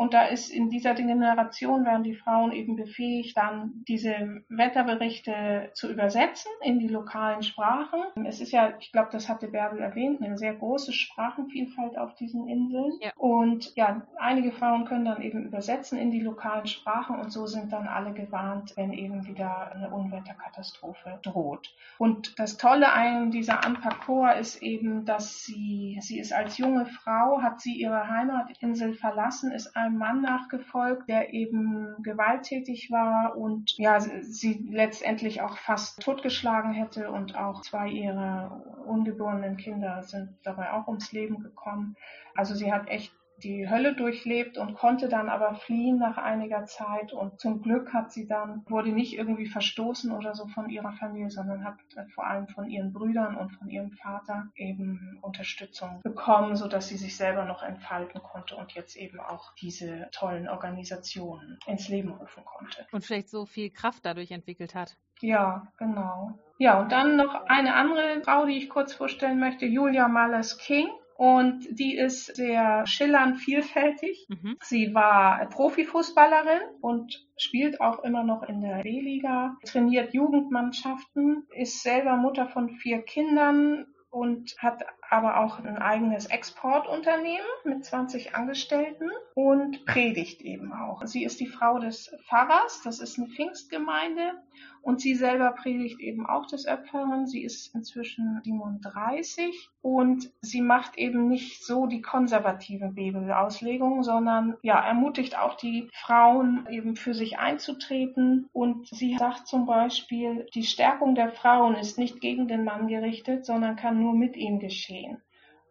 und 0.00 0.14
da 0.14 0.24
ist 0.24 0.48
in 0.48 0.70
dieser 0.70 0.94
Generation 0.94 1.84
werden 1.84 2.04
die 2.04 2.14
Frauen 2.14 2.52
eben 2.52 2.74
befähigt, 2.74 3.36
dann 3.36 3.84
diese 3.86 4.42
Wetterberichte 4.48 5.72
zu 5.74 5.92
übersetzen 5.92 6.50
in 6.62 6.78
die 6.78 6.88
lokalen 6.88 7.42
Sprachen. 7.42 8.00
Es 8.24 8.40
ist 8.40 8.50
ja, 8.50 8.72
ich 8.80 8.92
glaube, 8.92 9.10
das 9.12 9.28
hatte 9.28 9.48
Bärbel 9.48 9.78
erwähnt, 9.80 10.22
eine 10.22 10.38
sehr 10.38 10.54
große 10.54 10.94
Sprachenvielfalt 10.94 11.98
auf 11.98 12.14
diesen 12.14 12.48
Inseln. 12.48 12.94
Ja. 13.02 13.10
Und 13.14 13.76
ja, 13.76 14.00
einige 14.18 14.52
Frauen 14.52 14.86
können 14.86 15.04
dann 15.04 15.20
eben 15.20 15.44
übersetzen 15.44 15.98
in 15.98 16.10
die 16.10 16.20
lokalen 16.20 16.66
Sprachen 16.66 17.20
und 17.20 17.30
so 17.30 17.44
sind 17.44 17.70
dann 17.70 17.86
alle 17.86 18.14
gewarnt, 18.14 18.72
wenn 18.76 18.94
eben 18.94 19.26
wieder 19.26 19.70
eine 19.70 19.90
Unwetterkatastrophe 19.90 21.18
droht. 21.22 21.74
Und 21.98 22.38
das 22.38 22.56
Tolle 22.56 22.90
an 22.90 23.30
dieser 23.30 23.66
Anpakor 23.66 24.32
ist 24.32 24.62
eben, 24.62 25.04
dass 25.04 25.44
sie, 25.44 25.98
sie 26.00 26.18
ist 26.18 26.32
als 26.32 26.56
junge 26.56 26.86
Frau, 26.86 27.42
hat 27.42 27.60
sie 27.60 27.74
ihre 27.74 28.08
Heimatinsel 28.08 28.94
verlassen, 28.94 29.52
ist 29.52 29.76
ein 29.76 29.89
einem 29.90 29.98
Mann 29.98 30.22
nachgefolgt, 30.22 31.08
der 31.08 31.34
eben 31.34 31.96
gewalttätig 32.02 32.90
war 32.90 33.36
und 33.36 33.76
ja, 33.76 34.00
sie 34.00 34.66
letztendlich 34.70 35.42
auch 35.42 35.58
fast 35.58 36.00
totgeschlagen 36.00 36.72
hätte 36.72 37.10
und 37.10 37.36
auch 37.36 37.62
zwei 37.62 37.88
ihrer 37.88 38.62
ungeborenen 38.86 39.56
Kinder 39.56 40.02
sind 40.02 40.30
dabei 40.44 40.72
auch 40.72 40.86
ums 40.86 41.12
Leben 41.12 41.42
gekommen. 41.42 41.96
Also 42.34 42.54
sie 42.54 42.72
hat 42.72 42.88
echt 42.88 43.12
die 43.42 43.68
Hölle 43.68 43.94
durchlebt 43.94 44.58
und 44.58 44.74
konnte 44.74 45.08
dann 45.08 45.28
aber 45.28 45.54
fliehen 45.54 45.98
nach 45.98 46.16
einiger 46.16 46.64
Zeit. 46.66 47.12
Und 47.12 47.40
zum 47.40 47.62
Glück 47.62 47.92
hat 47.92 48.12
sie 48.12 48.26
dann, 48.26 48.64
wurde 48.68 48.90
nicht 48.90 49.16
irgendwie 49.16 49.46
verstoßen 49.46 50.12
oder 50.12 50.34
so 50.34 50.46
von 50.48 50.70
ihrer 50.70 50.92
Familie, 50.92 51.30
sondern 51.30 51.64
hat 51.64 51.76
vor 52.14 52.26
allem 52.26 52.48
von 52.48 52.68
ihren 52.68 52.92
Brüdern 52.92 53.36
und 53.36 53.50
von 53.50 53.68
ihrem 53.68 53.92
Vater 53.92 54.46
eben 54.54 55.18
Unterstützung 55.22 56.00
bekommen, 56.02 56.56
sodass 56.56 56.88
sie 56.88 56.96
sich 56.96 57.16
selber 57.16 57.44
noch 57.44 57.62
entfalten 57.62 58.22
konnte 58.22 58.56
und 58.56 58.72
jetzt 58.72 58.96
eben 58.96 59.20
auch 59.20 59.54
diese 59.54 60.08
tollen 60.12 60.48
Organisationen 60.48 61.58
ins 61.66 61.88
Leben 61.88 62.12
rufen 62.12 62.44
konnte. 62.44 62.86
Und 62.92 63.04
vielleicht 63.04 63.28
so 63.28 63.46
viel 63.46 63.70
Kraft 63.70 64.04
dadurch 64.04 64.30
entwickelt 64.30 64.74
hat. 64.74 64.96
Ja, 65.20 65.66
genau. 65.78 66.38
Ja, 66.58 66.80
und 66.80 66.92
dann 66.92 67.16
noch 67.16 67.46
eine 67.46 67.74
andere 67.74 68.22
Frau, 68.22 68.46
die 68.46 68.56
ich 68.56 68.68
kurz 68.68 68.94
vorstellen 68.94 69.38
möchte, 69.38 69.66
Julia 69.66 70.08
Mallers 70.08 70.58
King. 70.58 70.88
Und 71.20 71.66
die 71.78 71.98
ist 71.98 72.34
sehr 72.34 72.86
schillernd 72.86 73.36
vielfältig. 73.36 74.26
Mhm. 74.30 74.56
Sie 74.62 74.94
war 74.94 75.46
Profifußballerin 75.50 76.62
und 76.80 77.28
spielt 77.36 77.82
auch 77.82 78.02
immer 78.04 78.22
noch 78.22 78.42
in 78.42 78.62
der 78.62 78.82
B-Liga, 78.82 79.58
trainiert 79.66 80.14
Jugendmannschaften, 80.14 81.46
ist 81.54 81.82
selber 81.82 82.16
Mutter 82.16 82.48
von 82.48 82.70
vier 82.70 83.02
Kindern 83.02 83.84
und 84.08 84.56
hat 84.60 84.82
aber 85.10 85.38
auch 85.38 85.58
ein 85.58 85.78
eigenes 85.78 86.26
Exportunternehmen 86.26 87.46
mit 87.64 87.84
20 87.84 88.34
Angestellten 88.34 89.10
und 89.34 89.84
predigt 89.84 90.40
eben 90.42 90.72
auch. 90.72 91.04
Sie 91.04 91.24
ist 91.24 91.40
die 91.40 91.48
Frau 91.48 91.78
des 91.78 92.16
Pfarrers, 92.28 92.82
das 92.84 93.00
ist 93.00 93.18
eine 93.18 93.28
Pfingstgemeinde 93.28 94.34
und 94.82 95.00
sie 95.00 95.14
selber 95.14 95.52
predigt 95.52 96.00
eben 96.00 96.26
auch 96.26 96.46
des 96.46 96.66
Öpferen. 96.66 97.26
Sie 97.26 97.42
ist 97.42 97.74
inzwischen 97.74 98.40
37 98.44 99.68
und 99.82 100.30
sie 100.40 100.62
macht 100.62 100.96
eben 100.96 101.28
nicht 101.28 101.64
so 101.64 101.86
die 101.86 102.02
konservative 102.02 102.88
Bibelauslegung, 102.88 104.02
sondern 104.02 104.56
ja, 104.62 104.78
ermutigt 104.80 105.38
auch 105.38 105.56
die 105.56 105.88
Frauen 105.92 106.66
eben 106.70 106.96
für 106.96 107.14
sich 107.14 107.38
einzutreten 107.38 108.48
und 108.52 108.88
sie 108.88 109.16
sagt 109.16 109.46
zum 109.46 109.66
Beispiel, 109.66 110.46
die 110.54 110.64
Stärkung 110.64 111.14
der 111.14 111.30
Frauen 111.30 111.74
ist 111.74 111.98
nicht 111.98 112.20
gegen 112.20 112.48
den 112.48 112.64
Mann 112.64 112.88
gerichtet, 112.88 113.44
sondern 113.44 113.76
kann 113.76 114.00
nur 114.00 114.14
mit 114.14 114.36
ihm 114.36 114.58
geschehen. 114.58 114.99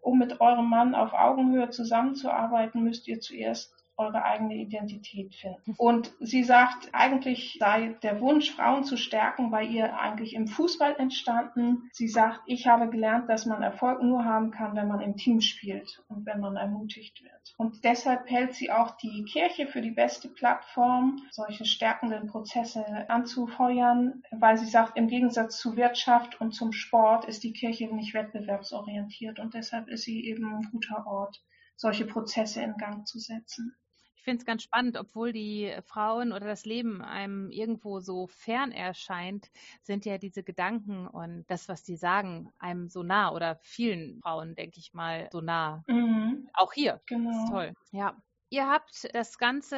Um 0.01 0.17
mit 0.17 0.39
eurem 0.39 0.69
Mann 0.69 0.95
auf 0.95 1.13
Augenhöhe 1.13 1.69
zusammenzuarbeiten, 1.69 2.83
müsst 2.83 3.07
ihr 3.07 3.19
zuerst 3.19 3.78
eure 3.99 4.23
eigene 4.23 4.55
Identität 4.55 5.35
finden. 5.35 5.75
Und 5.77 6.13
sie 6.19 6.43
sagt, 6.43 6.89
eigentlich 6.93 7.57
sei 7.59 7.97
der 8.01 8.21
Wunsch, 8.21 8.51
Frauen 8.51 8.83
zu 8.83 8.97
stärken, 8.97 9.51
bei 9.51 9.63
ihr 9.63 9.99
eigentlich 9.99 10.33
im 10.33 10.47
Fußball 10.47 10.95
entstanden. 10.97 11.89
Sie 11.91 12.07
sagt, 12.07 12.41
ich 12.45 12.67
habe 12.67 12.89
gelernt, 12.89 13.29
dass 13.29 13.45
man 13.45 13.61
Erfolg 13.61 14.01
nur 14.01 14.23
haben 14.23 14.51
kann, 14.51 14.75
wenn 14.75 14.87
man 14.87 15.01
im 15.01 15.17
Team 15.17 15.41
spielt 15.41 16.01
und 16.07 16.25
wenn 16.25 16.39
man 16.39 16.55
ermutigt 16.55 17.21
wird. 17.23 17.53
Und 17.57 17.83
deshalb 17.83 18.29
hält 18.29 18.53
sie 18.53 18.71
auch 18.71 18.95
die 18.97 19.25
Kirche 19.25 19.67
für 19.67 19.81
die 19.81 19.91
beste 19.91 20.29
Plattform, 20.29 21.21
solche 21.31 21.65
stärkenden 21.65 22.27
Prozesse 22.27 22.85
anzufeuern, 23.09 24.23
weil 24.31 24.57
sie 24.57 24.65
sagt, 24.65 24.97
im 24.97 25.07
Gegensatz 25.07 25.59
zu 25.59 25.75
Wirtschaft 25.75 26.39
und 26.39 26.53
zum 26.53 26.71
Sport 26.71 27.25
ist 27.25 27.43
die 27.43 27.53
Kirche 27.53 27.93
nicht 27.93 28.13
wettbewerbsorientiert 28.13 29.39
und 29.39 29.53
deshalb 29.53 29.89
ist 29.89 30.03
sie 30.03 30.25
eben 30.25 30.45
ein 30.45 30.69
guter 30.71 31.05
Ort, 31.05 31.43
solche 31.75 32.05
Prozesse 32.05 32.61
in 32.61 32.75
Gang 32.77 33.07
zu 33.07 33.19
setzen. 33.19 33.75
Ich 34.19 34.25
finde 34.25 34.41
es 34.41 34.45
ganz 34.45 34.63
spannend, 34.63 34.97
obwohl 34.97 35.31
die 35.31 35.73
Frauen 35.85 36.33
oder 36.33 36.45
das 36.45 36.65
Leben 36.65 37.01
einem 37.01 37.49
irgendwo 37.51 38.01
so 38.01 38.27
fern 38.27 38.73
erscheint, 38.73 39.49
sind 39.81 40.03
ja 40.03 40.17
diese 40.17 40.43
Gedanken 40.43 41.07
und 41.07 41.45
das, 41.49 41.69
was 41.69 41.83
die 41.83 41.95
sagen, 41.95 42.51
einem 42.59 42.89
so 42.89 43.01
nah 43.01 43.31
oder 43.31 43.55
vielen 43.61 44.19
Frauen, 44.21 44.55
denke 44.55 44.77
ich 44.79 44.93
mal, 44.93 45.29
so 45.31 45.39
nah. 45.39 45.85
Mhm. 45.87 46.49
Auch 46.53 46.73
hier. 46.73 47.01
Genau. 47.07 47.29
Das 47.29 47.37
ist 47.37 47.47
toll. 47.47 47.75
Ja. 47.91 48.21
Ihr 48.51 48.67
habt 48.67 49.07
das 49.13 49.37
Ganze, 49.37 49.77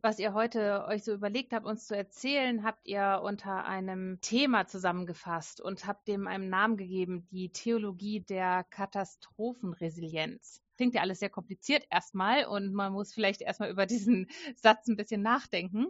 was 0.00 0.18
ihr 0.18 0.32
heute 0.32 0.86
euch 0.86 1.04
so 1.04 1.12
überlegt 1.12 1.52
habt, 1.52 1.66
uns 1.66 1.86
zu 1.86 1.94
erzählen, 1.94 2.64
habt 2.64 2.88
ihr 2.88 3.20
unter 3.22 3.66
einem 3.66 4.18
Thema 4.22 4.66
zusammengefasst 4.66 5.60
und 5.60 5.86
habt 5.86 6.08
dem 6.08 6.26
einen 6.26 6.48
Namen 6.48 6.78
gegeben, 6.78 7.28
die 7.30 7.50
Theologie 7.50 8.20
der 8.20 8.64
Katastrophenresilienz. 8.70 10.62
Klingt 10.78 10.94
ja 10.94 11.02
alles 11.02 11.18
sehr 11.18 11.28
kompliziert 11.28 11.84
erstmal 11.90 12.46
und 12.46 12.72
man 12.72 12.94
muss 12.94 13.12
vielleicht 13.12 13.42
erstmal 13.42 13.68
über 13.68 13.84
diesen 13.84 14.28
Satz 14.56 14.88
ein 14.88 14.96
bisschen 14.96 15.20
nachdenken. 15.20 15.88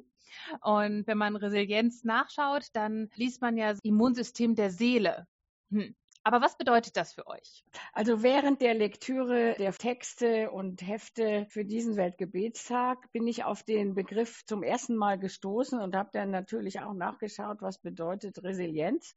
Und 0.60 1.06
wenn 1.06 1.18
man 1.18 1.36
Resilienz 1.36 2.02
nachschaut, 2.02 2.66
dann 2.72 3.10
liest 3.14 3.42
man 3.42 3.56
ja 3.56 3.76
Immunsystem 3.84 4.56
der 4.56 4.70
Seele. 4.72 5.28
Hm. 5.70 5.94
Aber 6.28 6.42
was 6.42 6.58
bedeutet 6.58 6.98
das 6.98 7.14
für 7.14 7.26
euch? 7.26 7.64
Also 7.94 8.22
während 8.22 8.60
der 8.60 8.74
Lektüre 8.74 9.54
der 9.58 9.72
Texte 9.72 10.50
und 10.50 10.86
Hefte 10.86 11.46
für 11.48 11.64
diesen 11.64 11.96
Weltgebetstag 11.96 13.10
bin 13.12 13.26
ich 13.26 13.44
auf 13.44 13.62
den 13.62 13.94
Begriff 13.94 14.44
zum 14.44 14.62
ersten 14.62 14.94
Mal 14.94 15.18
gestoßen 15.18 15.80
und 15.80 15.96
habe 15.96 16.10
dann 16.12 16.30
natürlich 16.30 16.80
auch 16.80 16.92
nachgeschaut, 16.92 17.62
was 17.62 17.78
bedeutet 17.78 18.42
Resilienz. 18.42 19.16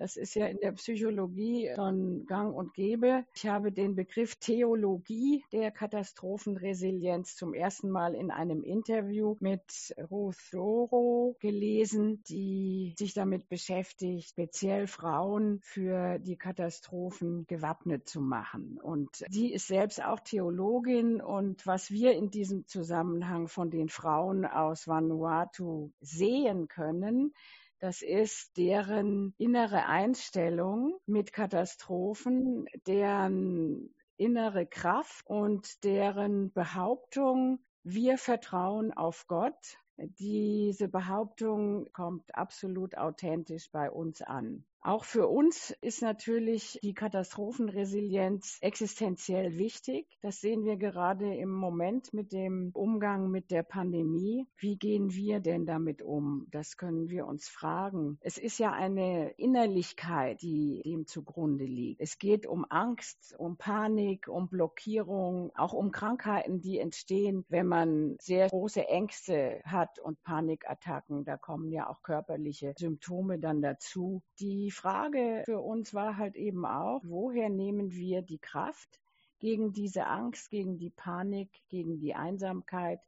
Das 0.00 0.16
ist 0.16 0.34
ja 0.34 0.46
in 0.46 0.56
der 0.60 0.72
Psychologie 0.72 1.70
schon 1.74 2.24
gang 2.24 2.56
und 2.56 2.72
gäbe. 2.72 3.26
Ich 3.34 3.46
habe 3.46 3.70
den 3.70 3.94
Begriff 3.94 4.34
Theologie 4.36 5.44
der 5.52 5.70
Katastrophenresilienz 5.70 7.36
zum 7.36 7.52
ersten 7.52 7.90
Mal 7.90 8.14
in 8.14 8.30
einem 8.30 8.62
Interview 8.62 9.36
mit 9.40 9.94
Ruth 10.10 10.54
Roro 10.54 11.36
gelesen, 11.38 12.22
die 12.30 12.94
sich 12.98 13.12
damit 13.12 13.50
beschäftigt, 13.50 14.30
speziell 14.30 14.86
Frauen 14.86 15.60
für 15.62 16.18
die 16.18 16.38
Katastrophen 16.38 17.44
gewappnet 17.46 18.08
zu 18.08 18.22
machen. 18.22 18.80
Und 18.82 19.22
sie 19.28 19.52
ist 19.52 19.66
selbst 19.66 20.02
auch 20.02 20.20
Theologin 20.20 21.20
und 21.20 21.66
was 21.66 21.90
wir 21.90 22.12
in 22.12 22.30
diesem 22.30 22.66
Zusammenhang 22.66 23.48
von 23.48 23.68
den 23.68 23.90
Frauen 23.90 24.46
aus 24.46 24.88
Vanuatu 24.88 25.90
sehen 26.00 26.68
können, 26.68 27.34
das 27.80 28.02
ist 28.02 28.56
deren 28.58 29.34
innere 29.38 29.86
Einstellung 29.86 31.00
mit 31.06 31.32
Katastrophen, 31.32 32.66
deren 32.86 33.94
innere 34.16 34.66
Kraft 34.66 35.26
und 35.26 35.82
deren 35.82 36.52
Behauptung, 36.52 37.58
wir 37.82 38.18
vertrauen 38.18 38.92
auf 38.92 39.26
Gott. 39.26 39.78
Diese 39.96 40.88
Behauptung 40.88 41.90
kommt 41.92 42.34
absolut 42.34 42.96
authentisch 42.98 43.70
bei 43.72 43.90
uns 43.90 44.20
an. 44.20 44.66
Auch 44.82 45.04
für 45.04 45.28
uns 45.28 45.76
ist 45.82 46.00
natürlich 46.00 46.78
die 46.82 46.94
Katastrophenresilienz 46.94 48.56
existenziell 48.62 49.58
wichtig. 49.58 50.06
Das 50.22 50.40
sehen 50.40 50.64
wir 50.64 50.78
gerade 50.78 51.34
im 51.34 51.50
Moment 51.50 52.14
mit 52.14 52.32
dem 52.32 52.70
Umgang 52.72 53.30
mit 53.30 53.50
der 53.50 53.62
Pandemie. 53.62 54.46
Wie 54.56 54.78
gehen 54.78 55.12
wir 55.12 55.40
denn 55.40 55.66
damit 55.66 56.00
um? 56.00 56.46
Das 56.50 56.78
können 56.78 57.10
wir 57.10 57.26
uns 57.26 57.46
fragen. 57.46 58.18
Es 58.22 58.38
ist 58.38 58.58
ja 58.58 58.72
eine 58.72 59.32
Innerlichkeit, 59.32 60.40
die 60.40 60.80
dem 60.86 61.06
zugrunde 61.06 61.66
liegt. 61.66 62.00
Es 62.00 62.18
geht 62.18 62.46
um 62.46 62.64
Angst, 62.70 63.34
um 63.36 63.58
Panik, 63.58 64.28
um 64.28 64.48
Blockierung, 64.48 65.52
auch 65.56 65.74
um 65.74 65.90
Krankheiten, 65.90 66.62
die 66.62 66.78
entstehen, 66.78 67.44
wenn 67.50 67.66
man 67.66 68.16
sehr 68.18 68.48
große 68.48 68.88
Ängste 68.88 69.60
hat 69.64 69.98
und 69.98 70.22
Panikattacken. 70.22 71.26
Da 71.26 71.36
kommen 71.36 71.70
ja 71.70 71.90
auch 71.90 72.02
körperliche 72.02 72.72
Symptome 72.78 73.38
dann 73.38 73.60
dazu, 73.60 74.22
die 74.38 74.69
die 74.70 74.76
Frage 74.76 75.42
für 75.46 75.58
uns 75.58 75.94
war 75.94 76.16
halt 76.16 76.36
eben 76.36 76.64
auch, 76.64 77.00
woher 77.02 77.48
nehmen 77.48 77.90
wir 77.90 78.22
die 78.22 78.38
Kraft 78.38 79.00
gegen 79.40 79.72
diese 79.72 80.06
Angst, 80.06 80.48
gegen 80.48 80.78
die 80.78 80.90
Panik, 80.90 81.48
gegen 81.70 81.98
die 81.98 82.14
Einsamkeit? 82.14 83.00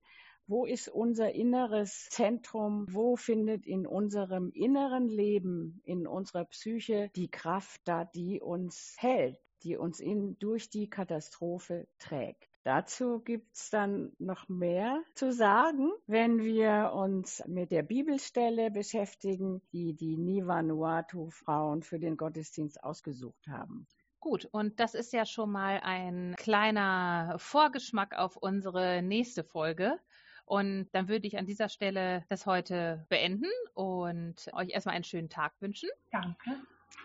Wo 0.48 0.66
ist 0.66 0.88
unser 0.88 1.32
inneres 1.36 2.08
Zentrum? 2.10 2.86
Wo 2.90 3.14
findet 3.14 3.64
in 3.64 3.86
unserem 3.86 4.50
inneren 4.50 5.06
Leben, 5.06 5.80
in 5.84 6.08
unserer 6.08 6.46
Psyche 6.46 7.12
die 7.14 7.30
Kraft 7.30 7.80
da, 7.84 8.06
die 8.06 8.40
uns 8.40 8.96
hält, 8.98 9.38
die 9.62 9.76
uns 9.76 10.00
in, 10.00 10.36
durch 10.40 10.68
die 10.68 10.90
Katastrophe 10.90 11.86
trägt? 12.00 12.51
Dazu 12.64 13.20
gibt's 13.20 13.70
dann 13.70 14.12
noch 14.18 14.48
mehr 14.48 15.02
zu 15.14 15.32
sagen, 15.32 15.90
wenn 16.06 16.42
wir 16.42 16.92
uns 16.94 17.42
mit 17.46 17.72
der 17.72 17.82
Bibelstelle 17.82 18.70
beschäftigen, 18.70 19.60
die 19.72 19.94
die 19.94 20.16
Nivanuatu-Frauen 20.16 21.82
für 21.82 21.98
den 21.98 22.16
Gottesdienst 22.16 22.82
ausgesucht 22.84 23.48
haben. 23.48 23.86
Gut, 24.20 24.48
und 24.52 24.78
das 24.78 24.94
ist 24.94 25.12
ja 25.12 25.26
schon 25.26 25.50
mal 25.50 25.80
ein 25.82 26.36
kleiner 26.38 27.34
Vorgeschmack 27.38 28.16
auf 28.16 28.36
unsere 28.36 29.02
nächste 29.02 29.42
Folge. 29.42 29.98
Und 30.44 30.88
dann 30.92 31.08
würde 31.08 31.26
ich 31.26 31.38
an 31.38 31.46
dieser 31.46 31.68
Stelle 31.68 32.24
das 32.28 32.46
heute 32.46 33.04
beenden 33.08 33.50
und 33.74 34.48
euch 34.52 34.70
erstmal 34.70 34.94
einen 34.94 35.04
schönen 35.04 35.28
Tag 35.28 35.54
wünschen. 35.60 35.88
Danke. 36.12 36.50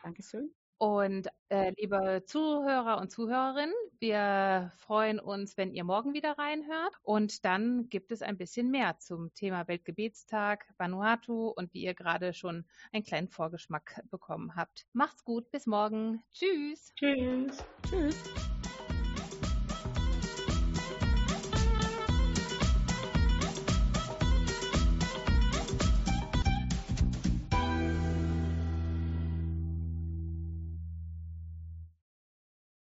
Dankeschön. 0.03 0.51
Und 0.77 1.27
äh, 1.49 1.73
liebe 1.77 2.23
Zuhörer 2.25 2.99
und 2.99 3.09
Zuhörerinnen, 3.11 3.73
wir 3.99 4.71
freuen 4.77 5.19
uns, 5.19 5.57
wenn 5.57 5.73
ihr 5.73 5.83
morgen 5.83 6.13
wieder 6.13 6.37
reinhört. 6.37 6.93
Und 7.01 7.45
dann 7.45 7.89
gibt 7.89 8.11
es 8.11 8.21
ein 8.21 8.37
bisschen 8.37 8.69
mehr 8.69 8.99
zum 8.99 9.33
Thema 9.33 9.67
Weltgebetstag, 9.67 10.65
Vanuatu 10.77 11.47
und 11.49 11.73
wie 11.73 11.83
ihr 11.83 11.95
gerade 11.95 12.33
schon 12.33 12.65
einen 12.91 13.03
kleinen 13.03 13.27
Vorgeschmack 13.27 14.03
bekommen 14.11 14.55
habt. 14.55 14.85
Macht's 14.93 15.23
gut, 15.23 15.49
bis 15.51 15.65
morgen. 15.65 16.21
Tschüss. 16.31 16.93
Tschüss. 16.95 17.65
Tschüss. 17.89 18.23